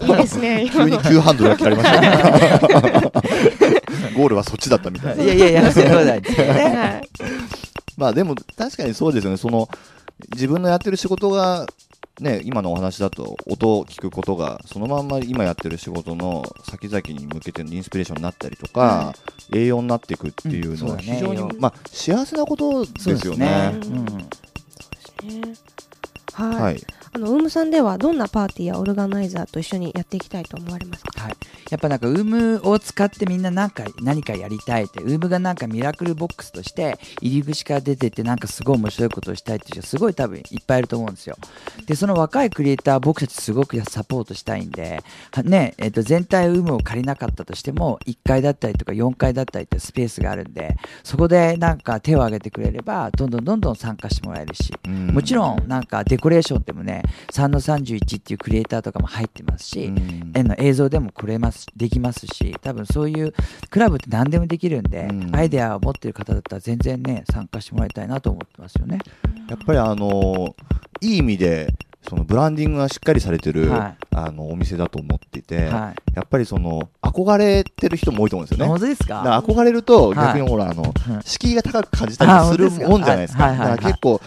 [0.03, 3.11] いいいいですね、急に急ハンドルが切られましたね。
[4.15, 5.23] ゴールはそっちだったみたいな。
[5.23, 6.53] いやいやいやそういうことないですよね。
[6.53, 7.09] はい
[7.97, 9.37] まあでも確かにそうですよね。
[9.37, 9.67] その
[10.33, 11.65] 自分のやってる仕事が
[12.19, 19.13] ね、今のお話だと音を聞くことがそのまんま今やってる仕事の先々に向けてのインスピレーションになったりとか、
[19.53, 23.73] 栄養になっていくっていうのは非常に、栄養まあ、幸せなことですよね。
[23.73, 25.53] そうですねうんね
[26.33, 26.83] はい、はい、
[27.17, 31.23] あのウームさんではどんなパーティーやオルガナイザーと一緒にやっていきたいと思われますか？
[31.23, 31.33] はい、
[31.71, 41.35] やっぱなんかウームを使ってみんななんか何かやりたいってウームがなんかミラクルボックスとして入り口から出てってなんかすごい面白いことをしたいっていう人すごい多分いっぱいいると思うんですよ。
[41.87, 55.07] でその若いクリエイター僕たちすごくサポートしたいんではねえっと全体ウームを借りなかったとしても1階だったりとか4階だったりってスペースがあるんでそこでなんか手を挙げてくれればどんどんどんどん参加してもらえるしうん。
[55.07, 60.31] もちろんなんかデコレーションでもね3の31っていうクリエイターとかも入ってますし、うん。
[60.35, 63.33] 絵の映像でもくれますできますし多分そういう
[63.69, 65.35] クラブって何でもできるんで、うん。
[65.35, 68.99] アイデアを持ってる方だったら全然ね参加してもらいたいなと思ってますよね。
[69.49, 70.55] やっぱりあの
[71.01, 71.73] いい意味で
[72.07, 73.97] そのブランディングがしっかりされてる、はい。
[74.15, 78.69] あのお店だと思っていて、はやっぱりその憧れてる人も多いと思うんですい、よね。
[78.69, 80.15] 本当ですだか憧れるとはい。
[80.15, 83.77] 逆にほら、あのうん敷居が高く感じたりするもんじゃないですか。
[83.81, 84.21] 結構、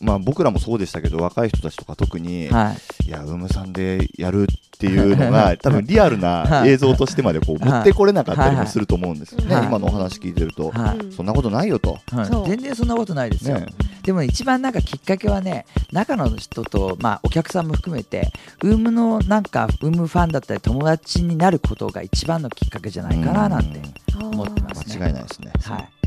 [0.00, 3.08] まあ僕らもそうでしたけど、若い人たちとか特に、はい。
[3.08, 4.46] いや、ウームさんでやるっ
[4.78, 6.70] ていうのが、 多分リアルなはい。
[6.70, 9.54] 映像としてまでこう持ってこれなかったりもすると思うんですよね。
[9.54, 9.66] はい。
[9.66, 10.70] 今のお話聞いてると。
[10.70, 10.98] はい。
[10.98, 11.98] うんそんなことないよと。
[12.46, 13.66] 全然そんなことないですよ、ね
[14.08, 23.82] でも一番なんかきっかけはね中の人と、まあ、お客さんも含めてウームのなんかウームファンだったり友達になることが一番のきっかけじゃないかななんて
[24.18, 24.96] 思ってますね。
[24.98, 25.52] 間違いないですね。
[25.62, 25.82] はい。
[25.82, 25.97] うん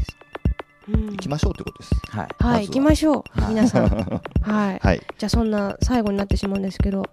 [0.92, 1.96] 行きましょうってことです。
[2.10, 3.88] はいはい、行きましょう、はい皆さん。
[4.42, 4.80] はい。
[4.80, 5.02] はい。
[5.18, 7.10] じゃあそんな最後になってしまうんですけど、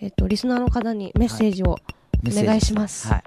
[0.00, 1.78] えっとリスナーの方にメッセージをお
[2.24, 3.08] 願いします。
[3.08, 3.22] はい。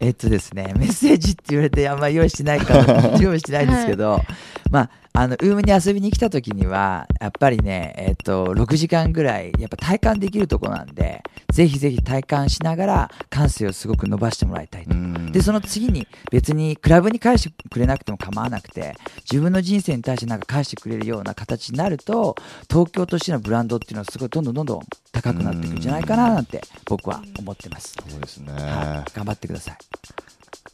[0.00, 4.22] えっとですね、メッセージって言われてあんまり用意してないから、 用意してないんですけど、
[4.70, 11.22] まあ、あの、ウームに遊びに来た時には、やっぱりね、えっと、6時間ぐらい、やっぱ体感できるとこなんで、
[11.52, 14.90] ぜひぜひ体感しながら、感性をすごく伸ばしてもらいたいと。
[14.90, 18.96] うんで、その次に、別にクラブに返してくれなくても構わなくて、
[19.30, 22.36] 自分の人生に対してなんか返してくれるような形になると、
[22.68, 24.80] 東京としてのブランドっていうのはすごいどんどんどんどん
[25.12, 27.96] 高くなっていくんじゃないかななんて、僕は思ってます。
[28.08, 28.52] そうですね。
[28.52, 29.12] はい。
[29.12, 29.76] 頑張ってください。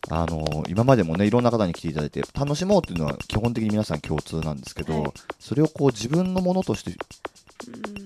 [0.09, 5.13] あの今までもねいろんな方に来ていただいて楽しもうっていうのは基本的に皆さん共通なんですけど、はい。
[5.39, 6.93] それをこう自分のものとして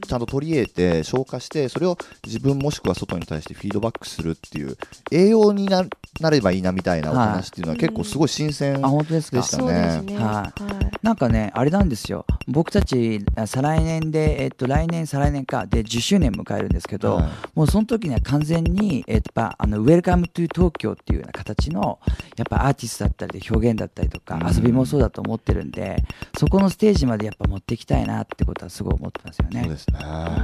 [0.07, 4.77] ちゃんと取り入れて消化してそれを自分もしくは外に対してフィードバックするっていう
[5.11, 5.85] 栄養にな
[6.21, 10.19] なればいいなみたいなお話っていうのは結構すごい新鮮でしたねそうですね。
[10.19, 10.91] ははい。
[11.03, 12.27] なんかね、あれなんですよ。
[12.47, 22.01] 僕たち、あ再来年で、えっと、来年、再来年か、で、10周年迎えるんですけど、はいもうその時には完全に、えっと、あの、 Welcome to 東京っていうような形の、
[22.37, 26.03] やっぱアーティストだったりで表現だったりとか、うん遊びもそうだと思ってるんで、
[26.39, 29.50] そこのステージまでやっぱ持っていきたいなってことはすごい思ってますよね。
[29.53, 29.99] そうですね。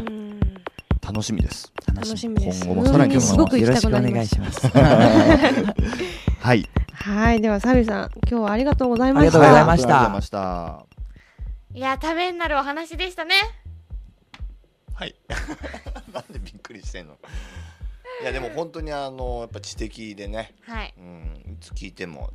[0.09, 0.27] うん
[1.07, 1.73] 楽しみです。
[1.87, 2.65] 楽楽しみです。
[2.65, 3.21] 今後もさらにうん。
[3.21, 5.63] すごく行きたくなりましよろしくお願いした。
[5.63, 5.77] ます。
[6.43, 6.69] はい。
[6.93, 9.39] はい、ではサビさん、今日はありがとうございました。
[9.39, 9.87] ありがとうございました。
[9.87, 10.87] ありがとうございました。
[11.75, 13.35] いやためになるお話でしたね。
[14.95, 15.15] はい。
[16.13, 17.17] なんでびっくりしてんの？
[18.23, 20.57] いやでも本当にあのやっぱ知的でね。
[20.63, 20.95] はい。
[20.99, 22.33] うんいつ聞いても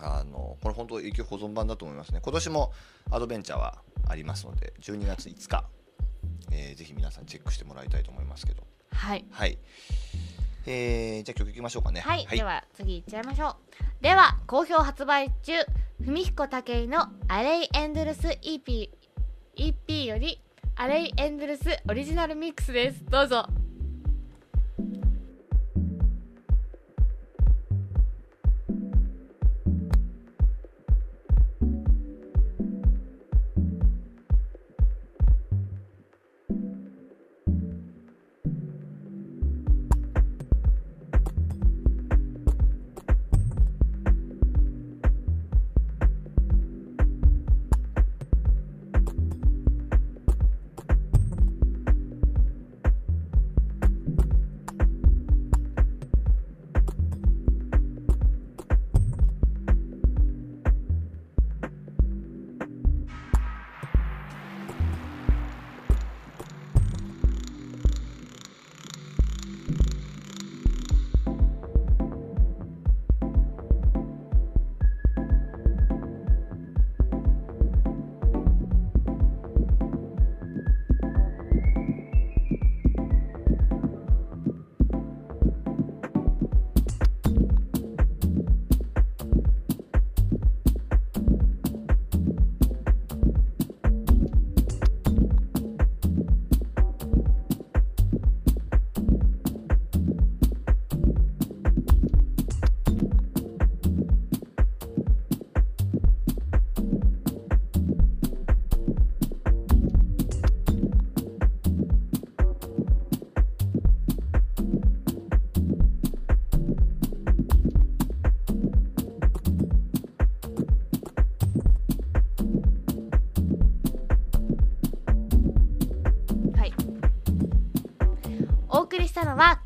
[0.00, 2.20] あのこれ本当永久保存版だと思いますね。
[2.20, 2.72] 今年も
[3.10, 5.64] アドベンチャーはありますので12月5日、
[6.52, 8.62] えーぜひ皆さんチェックしてもらいたいと思いますけど。
[8.92, 9.24] はい。
[9.30, 9.58] はい。
[10.66, 12.00] えー、じゃあ曲いきましょうかね。
[12.00, 13.56] はい、では次いっちゃいましょ
[14.00, 14.02] う。
[14.02, 15.52] では好評発売中。
[16.00, 18.90] 文彦武井のアレイエンドルス EP,
[19.56, 20.40] EP より
[20.74, 23.04] アレイエンドルスオリジナルミックスです。
[23.04, 23.46] どうぞ「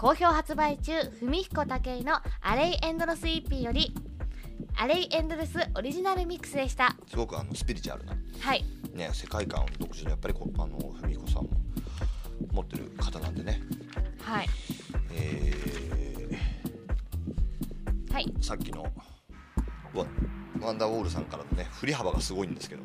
[0.06, 3.92] 好評発売中文彦武井の「アレイエンドロス EP」より
[4.78, 6.94] 「アレイエンドロスオリジナルミックス」でした。
[7.08, 8.64] すごくあのスピリチュアルなはい。
[8.94, 11.50] ね世界観を独自のやっぱりこあの文彦さんも
[12.52, 13.60] 持ってる方なんでね。
[14.20, 14.48] はい。
[15.10, 15.52] え
[18.12, 18.26] はい。
[18.26, 18.84] ー、さっきの
[19.92, 20.06] ワ
[20.60, 22.82] ワンダーウォールさんからのね振り幅がすごいんですけど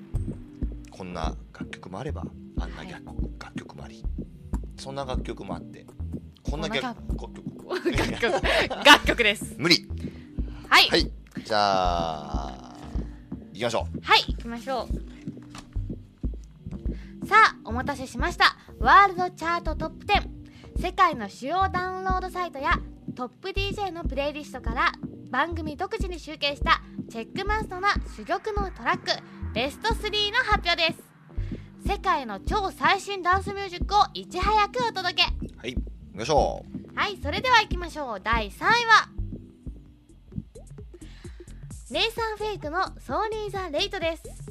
[0.90, 2.24] こんな楽曲もあれば
[2.60, 3.06] あんな楽,、
[3.38, 4.04] 楽曲もあり
[4.80, 5.86] そんな楽曲もあって
[6.44, 9.56] こんな楽曲楽曲楽曲です。
[9.58, 9.88] 無理。
[10.68, 10.88] はい。
[10.90, 11.12] はい、はい
[11.44, 12.78] じゃあ
[13.54, 13.98] 行きましょう。
[14.28, 14.88] 行きましょ
[17.24, 17.28] う。
[17.28, 18.56] さあお待たせしました。
[18.80, 22.80] ワールドチャートトップ10世界の主要ダウンロードサイトや
[23.16, 24.92] トップ DJ のプレイリストから
[25.30, 29.08] 番組独自に集計したチェックマストな珠玉のトラック
[29.54, 31.04] ベスト3の発表です。
[31.88, 35.24] 世界の超最新ダンスミュージックをいち早くお届け。
[35.58, 38.22] はい行きましょはいそれでは行きましょう。
[38.22, 39.10] 第3位は
[41.90, 44.51] ネイサン・フェイクのソーリー・ザ・レイトです。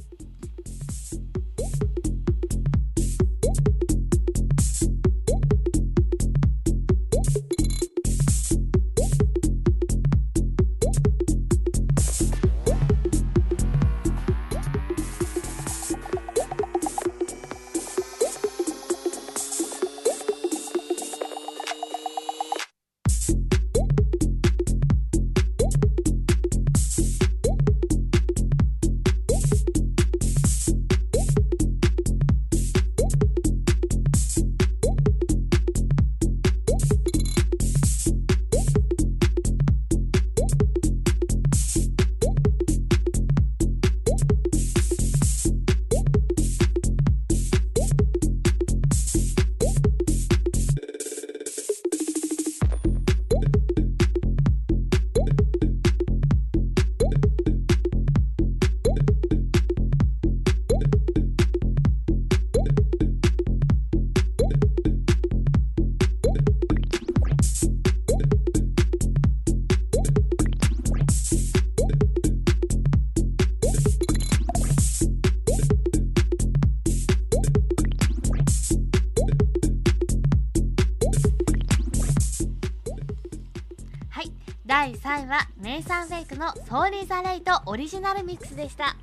[85.82, 88.96] サン・フェイクの「ソーリー・ザ・レイト」オリジナルミックスでした。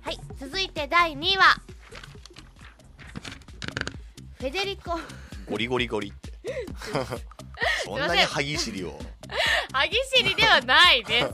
[0.00, 1.44] はい続いて第2位は
[4.38, 4.98] フェデリコ。
[5.48, 6.32] ゴリゴリゴリって。
[7.84, 8.98] そんなに歯ぎしりを。
[9.72, 11.26] 歯ぎしりではないです。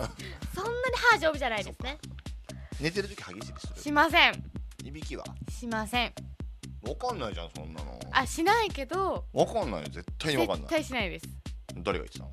[0.55, 1.99] そんなに歯丈夫じゃないですね。
[2.81, 3.81] 寝てる時歯ぎしりする。
[3.83, 4.45] しません。
[4.85, 5.25] いびきは？
[5.51, 6.13] しません。
[6.83, 7.99] わかんないじゃんそんなの。
[8.13, 9.25] あしないけど。
[9.33, 9.89] わかんないよ。
[9.89, 10.81] 絶対にわかん絶ない。
[10.81, 11.27] 対しないです。
[11.79, 12.33] 誰が言ってたの？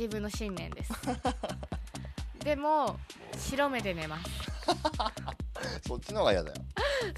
[0.00, 0.92] 自分の信念です。
[2.42, 2.98] でも
[3.36, 4.30] 白目で寝ます。
[5.86, 6.56] そっちの方が嫌だよ。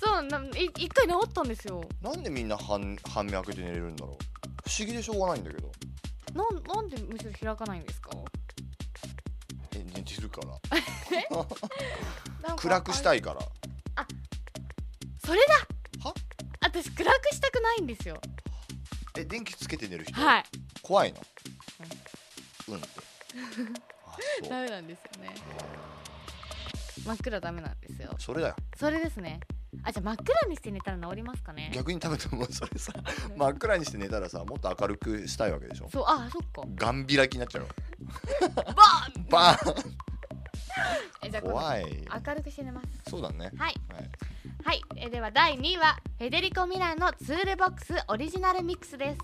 [0.04, 1.80] そうない一回治ったんですよ。
[2.00, 4.68] なんでみんな半半目開けて寝れるんだろう？
[4.68, 5.70] 不思議でしょうがないんだけど。
[6.34, 8.10] なんなんでむしろ開かないんですか？
[9.76, 10.58] え寝てるから
[12.56, 13.40] 暗くしたいいから
[15.24, 15.54] それだ！
[16.08, 16.14] は？
[16.62, 18.20] 私暗くしたくないんですよ。
[19.16, 20.44] え電気つけて寝る人、はい。
[20.82, 21.20] 怖いの？
[22.74, 22.88] うんって。
[24.06, 24.50] あそう。
[24.50, 25.34] ダメなんですよね。
[27.04, 28.14] 真っ暗ダメなんですよ。
[28.18, 28.56] それだよ。
[28.76, 29.40] それですね。
[29.82, 31.70] あじゃあ真っ暗にして寝たら治りますかね。
[31.74, 32.92] 逆に食べてもそれさ
[33.36, 35.88] 真っ暗にして寝たらさもっと明るくしたいわけでしょ。
[35.90, 36.62] そうあそっか。
[36.74, 37.66] ガン開きになっちゃう
[38.54, 39.24] バーン！
[39.28, 39.96] バーン！
[41.24, 41.84] えじゃあ怖い。
[42.26, 43.10] 明るくして寝ます。
[43.10, 43.50] そうだね。
[43.56, 43.74] はい。
[43.92, 44.10] はい。
[44.64, 44.82] はい。
[44.96, 49.20] えでは第2位はフェデリコ・ミランのツールボックスオリジナルミックスです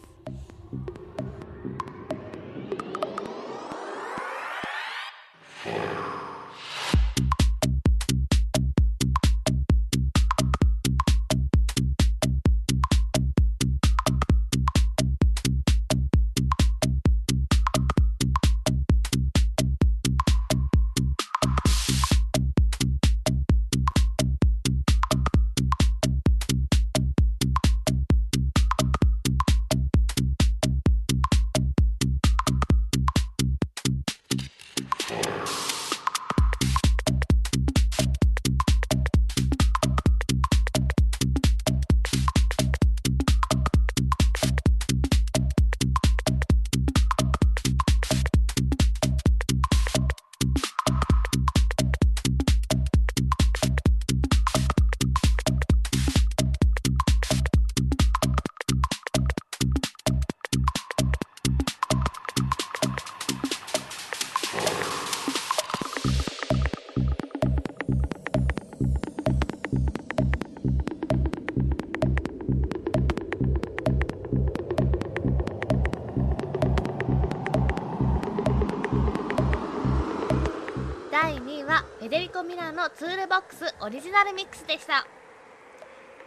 [81.79, 85.07] はフェデリコ・ミラーのツールボックスオリジナルミックスでした。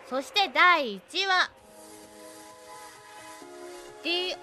[0.09, 1.51] そして第1位は
[4.01, 4.37] DONS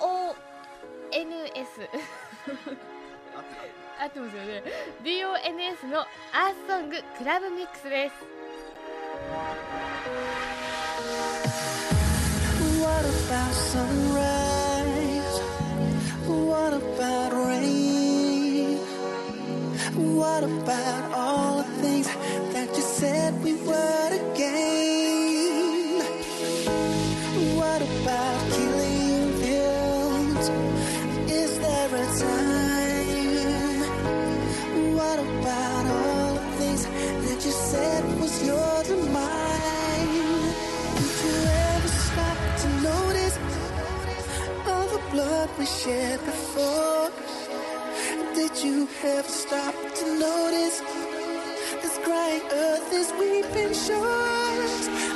[3.99, 4.63] 合ってますよね。
[5.03, 6.07] DONS のアー
[6.67, 8.15] スソングクラブミックスです
[20.39, 22.07] What about all the things
[22.55, 26.01] that you said we would again?
[27.59, 30.49] What about killing fields?
[31.29, 33.81] Is there a time?
[34.95, 40.53] What about all the things that you said was yours and mine?
[40.99, 41.37] Did you
[41.75, 43.37] ever stop to notice
[44.69, 47.08] all the blood we shed before?
[48.63, 50.81] You ever stop to notice
[51.81, 55.08] this crying earth is weeping shores?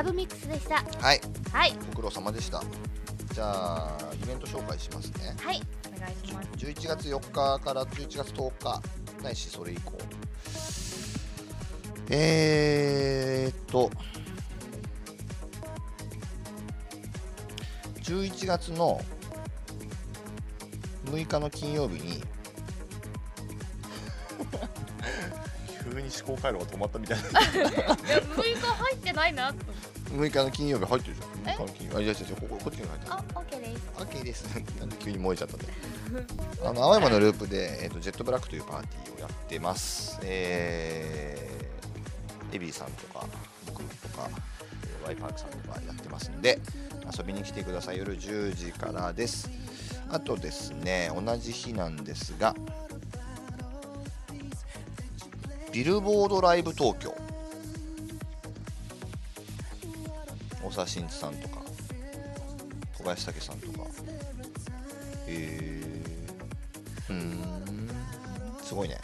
[0.00, 0.76] ラブミックスでした。
[0.76, 1.20] はい。
[1.52, 1.74] はい。
[1.90, 2.62] ご苦労様でした。
[3.34, 5.36] じゃあイベント紹介しますね。
[5.38, 5.60] はい。
[5.94, 6.48] お願いします。
[6.56, 8.50] 11月4日から11月10
[9.18, 9.98] 日ないしそれ以降。
[12.08, 13.90] えー、っと
[18.02, 19.02] 11月の
[21.04, 22.22] 6日の金曜日に
[25.92, 27.28] 急に思考回路が止まったみたいな。
[27.52, 34.44] いや6日入ってないなと6日の金曜日入ってるじゃんえ6日の金曜日あいやいやいやこここっちに書いてあるあ OK ですオッケーです。
[34.78, 35.72] なんで急に燃えちゃったんだよ
[36.64, 40.18] あの、青山のループで、えっ、と、ジェットブラックというパーティーをやってます。
[40.22, 43.26] えー、エビーさんとか、
[43.66, 46.60] 僕とか、えーワイパークさんとかやってますんで、
[47.16, 47.98] 遊びに来てください。
[47.98, 49.50] 夜10時からです。
[50.10, 52.54] あとですね、同じ日なんですが、
[55.72, 57.14] ビルボードライブ東京。
[60.62, 61.62] 大沢慎一さんとか、
[62.98, 63.86] 小林武さんとか。
[65.26, 67.90] へえー、うーん。
[68.62, 68.98] すごいね。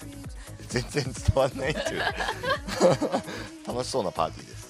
[0.68, 2.00] 全然伝わんないっていう。
[3.66, 4.66] 楽しそうなパーティーです。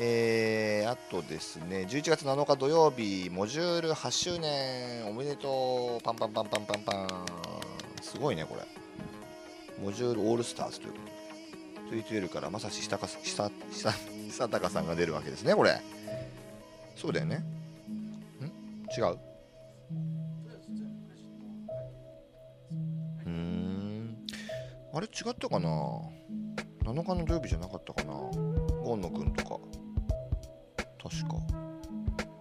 [0.00, 6.02] えー、あとですね11月7日土曜日モジュール8周年おめでとう。
[6.02, 7.26] パンパンパンパンパンパン。
[8.02, 8.62] すごいねこれ。
[9.82, 11.18] モジュールオールスターズということで。
[11.90, 13.18] トゥイトゥエルからまさし久久
[13.72, 15.80] 久久高さんが出るわけですねこれ。
[16.96, 17.36] そうだよね。
[17.36, 17.40] ん？
[18.96, 19.18] 違う。
[23.26, 24.16] うん。
[24.92, 25.06] あれ？
[25.06, 25.68] 違ったかな
[26.84, 28.12] ？7日の土曜日じゃなかったかな？
[28.12, 29.58] ゴンノ君とか。
[31.02, 31.36] 確か。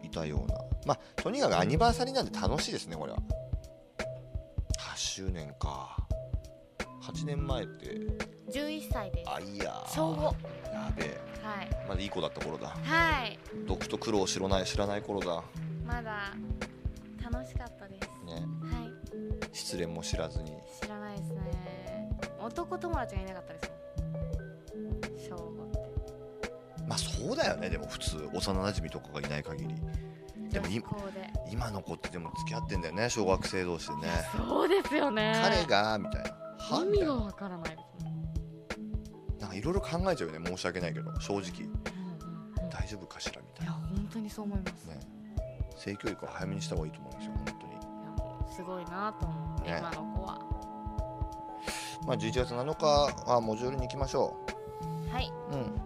[0.03, 0.55] いたような。
[0.85, 3.19] まあとにかくアニバーサリーなんで楽しいですねこれは。
[4.80, 6.06] 8周年か。
[7.07, 7.85] 8年前って。
[8.51, 9.31] 11歳です。
[9.31, 9.95] あいやー。
[9.95, 10.23] 小五。
[10.25, 11.17] やべえ。
[11.41, 11.69] はい。
[11.88, 12.67] まだいい子だった頃だ。
[12.67, 13.39] はい。
[13.65, 15.41] 毒と苦労を知らない知らない頃だ。
[15.85, 16.34] まだ
[17.23, 18.09] 楽しかったです。
[18.25, 18.34] ね。
[18.34, 18.91] はい。
[19.53, 20.51] 失恋も知らずに。
[20.81, 22.17] 知らないですね。
[22.41, 23.71] 男友達がいなかったです
[25.29, 25.38] もん。
[25.39, 25.79] 小五って。
[26.88, 27.69] まあそうだよね。
[27.69, 29.75] でも普通幼馴染とかがいない限り。
[30.51, 30.67] でも
[31.51, 33.09] 今の子ってでも付き合ってんだよね。
[33.09, 34.01] 小学生同士でね。
[34.35, 35.39] そうですよね。
[35.41, 38.11] 彼がみたいなは意味がわからないですね。
[39.39, 41.11] なんかいろいろ考えちゃうよね申し訳ないけど。
[41.19, 41.65] 正直。
[41.65, 41.73] うん
[42.59, 42.69] うんうん。
[42.69, 44.99] 大丈夫かしらみたいいやな本当にそう思います、ね。
[45.75, 47.73] 性教育は早めにした方がいいと思うんですよ本当に。
[47.73, 47.81] いや
[48.17, 49.77] もうすごいなと思って、ね。
[49.79, 50.39] 今の子は。
[52.05, 52.85] まあ11月7日
[53.31, 54.38] はモジュールに行きましょ
[55.11, 55.81] はい、ううん。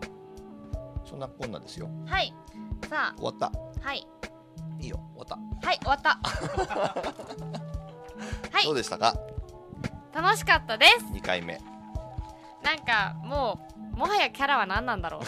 [1.05, 1.89] そんなこんなですよ。
[2.05, 2.33] はい。
[2.89, 3.45] さ終わった。
[3.47, 3.51] あ
[3.87, 4.07] はい。
[4.79, 6.19] いいよ終わった、はい終わった。
[8.51, 8.65] はい。
[8.65, 9.15] どうでしたか？
[10.13, 11.05] 楽しかったです。
[11.13, 11.59] 2回目。
[12.63, 13.59] なんかも
[13.93, 15.21] うもはやキャラは何なんだろう。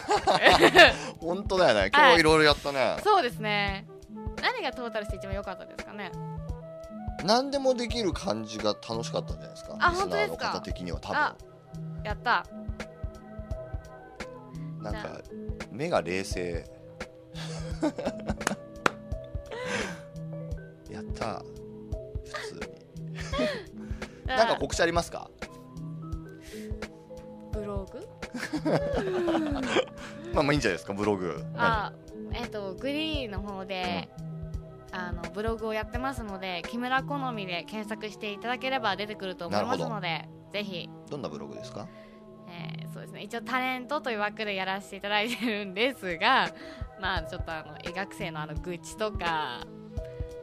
[1.25, 1.89] 本当だよね。
[1.93, 3.87] 今日いろいろやったね、そうですね。
[4.41, 6.11] 何がトータルして一番良かったですかね？
[7.23, 9.77] 何でもできる感じが楽しかったんじゃないですか？
[9.79, 10.47] あ本当ですか？
[10.49, 11.35] 方的には多あ
[12.03, 12.45] やった。
[12.51, 12.63] 分
[14.83, 15.21] なんか
[15.71, 16.65] 目が冷静。
[20.91, 21.39] やった。
[21.39, 21.45] 普
[22.49, 22.61] 通に
[24.37, 25.29] なんか告知ありますか？
[27.51, 28.07] ブログ？
[30.33, 31.43] まあまあいいんじゃないですかブログ。
[31.55, 31.93] あ
[32.33, 34.09] えっ、とグリーンの方で、
[34.91, 41.87] あのブログをやってますので木村好みで検索していただければ出てくると思いますのでぜひ、どんなブログですか？
[42.49, 43.21] えーそうですね。
[43.23, 46.49] 一応タレントという枠でやらせていただいてるんですが
[46.99, 49.65] まあちょっとあの医学生のあの愚痴とか、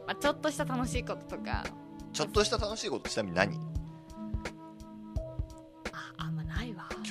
[0.05, 1.63] まあ、ちょっとした楽しいこととか。
[2.13, 3.57] ちょっとした楽しいことちなみに何？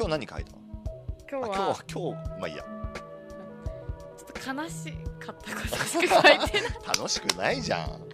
[0.00, 0.58] 今日何書いたの？
[1.30, 2.64] 今日はあ今日は今日まあいいや。
[4.16, 6.72] ちょっと悲しかったことしか書いてない。
[6.96, 8.08] 楽しくないじゃん。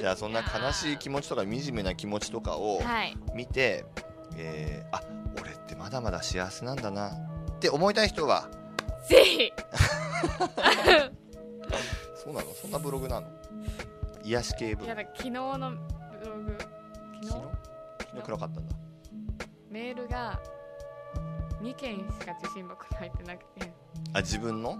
[0.00, 3.14] じゃあそんな悲しい気持ちとか惨めな気持ちとかをはい。
[3.34, 3.84] 見て、
[4.38, 5.02] えーあ
[5.38, 7.10] 俺ってまだまだ幸せなんだな。
[7.10, 8.48] って思いたい人は？
[9.06, 9.52] ぜひ。
[12.16, 12.46] そうなの？
[12.54, 13.28] そんなブログなの？
[14.24, 15.02] 癒し系ブログ。
[15.14, 15.58] 昨日の
[16.18, 16.58] ブログ。
[16.58, 17.28] 昨日？
[17.28, 17.42] 昨日？
[18.08, 18.74] 昨日暗かったんだ。
[19.70, 20.40] メールが
[21.62, 23.72] 2件しか受信箱に入ってなくて。
[24.14, 24.76] あ自分の？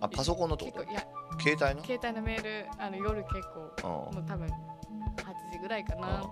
[0.00, 0.72] あパソコンのってこ？
[0.72, 1.06] と結構いや
[1.40, 1.84] 携帯の？
[1.86, 3.34] 携帯のメールあの夜結
[3.82, 4.50] 構うんもう多分8
[5.52, 6.24] 時ぐらいかな。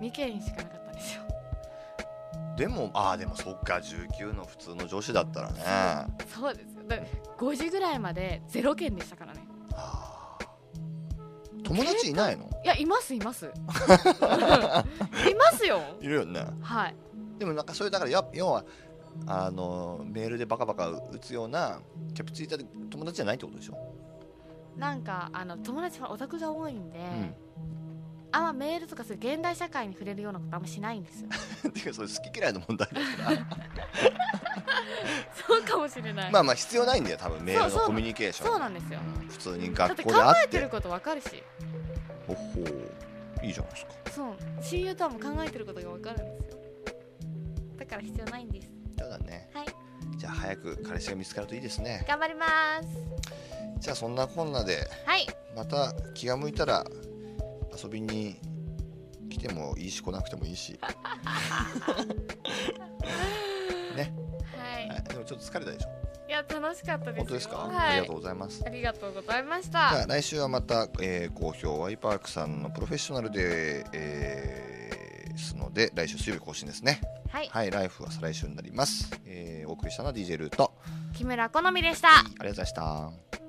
[0.00, 1.22] 2件しかなかったんですよ。
[2.56, 5.60] でもああでもそっか19の普通の女子だったらね。
[6.34, 6.82] そうですよ。
[6.86, 6.96] だ
[7.38, 9.40] 5時ぐらいまで0件でしたからね。
[9.74, 12.44] あー友達いないの？
[12.64, 13.46] いやいますいます。
[13.50, 13.50] い
[15.34, 15.80] ますよ。
[16.00, 16.46] いるよね。
[16.62, 16.94] はい
[17.38, 18.64] でもなんかそれだからや要は
[19.26, 21.80] あのメールでバカバカ打つような
[22.14, 23.76] キャプツイッターで友達じゃないってことでしょ、
[24.76, 27.34] なんかあの友達はオタクが多いんで、うん。
[28.32, 31.28] あんまメールとかそういう現代社会に触れるようなことあんましないんですよ。
[31.68, 33.00] っていうかそれ好き嫌いの問題だか
[33.32, 33.46] ら。
[35.46, 36.32] そうかもしれない。
[36.32, 38.48] まあまあ必要ないんだよ多分メールのコミュニケーション。
[38.50, 39.00] そうなんですよ。
[39.22, 39.28] うん。
[39.28, 40.40] 普通に学校で会って。
[40.44, 41.42] えてることわかるし。
[42.26, 43.46] ほほう。
[43.46, 43.92] いいじゃないですか。
[44.14, 44.34] そう。
[44.60, 46.45] 親友とはも考えてることがわかるんです
[47.86, 48.68] から必要ないんです。
[48.98, 49.50] そうだね。
[49.54, 49.66] はい。
[50.18, 52.04] じゃあ早く彼氏が見つかるといいですね。
[52.08, 52.46] 頑張りま
[52.82, 52.88] す。
[53.80, 55.26] じゃあそんなこんなではい。
[55.54, 56.84] また気が向いたら
[57.82, 58.36] 遊びに
[59.30, 60.78] 来てもいいし来なくてもいいし。
[63.96, 64.12] ね、
[64.56, 64.88] はい。
[64.88, 65.88] はい、でもちょっと疲れたでしょ。
[66.28, 67.18] いや楽しかったですよ。
[67.18, 67.90] 本当ですか、はい。
[67.90, 68.62] ありがとうございます。
[68.66, 74.75] ありがとうございましじゃたあ来週はまた、えー好評ワイパークさんのプロフェッショナルで、えー
[75.36, 77.00] ですので来週水曜日更新ですね。
[77.30, 77.48] はい。
[77.48, 80.72] はいライフは再来週になります、えーお送りしたのは DJ ルート。
[81.14, 82.08] 木村好みでした。
[82.08, 83.45] ありがとうございました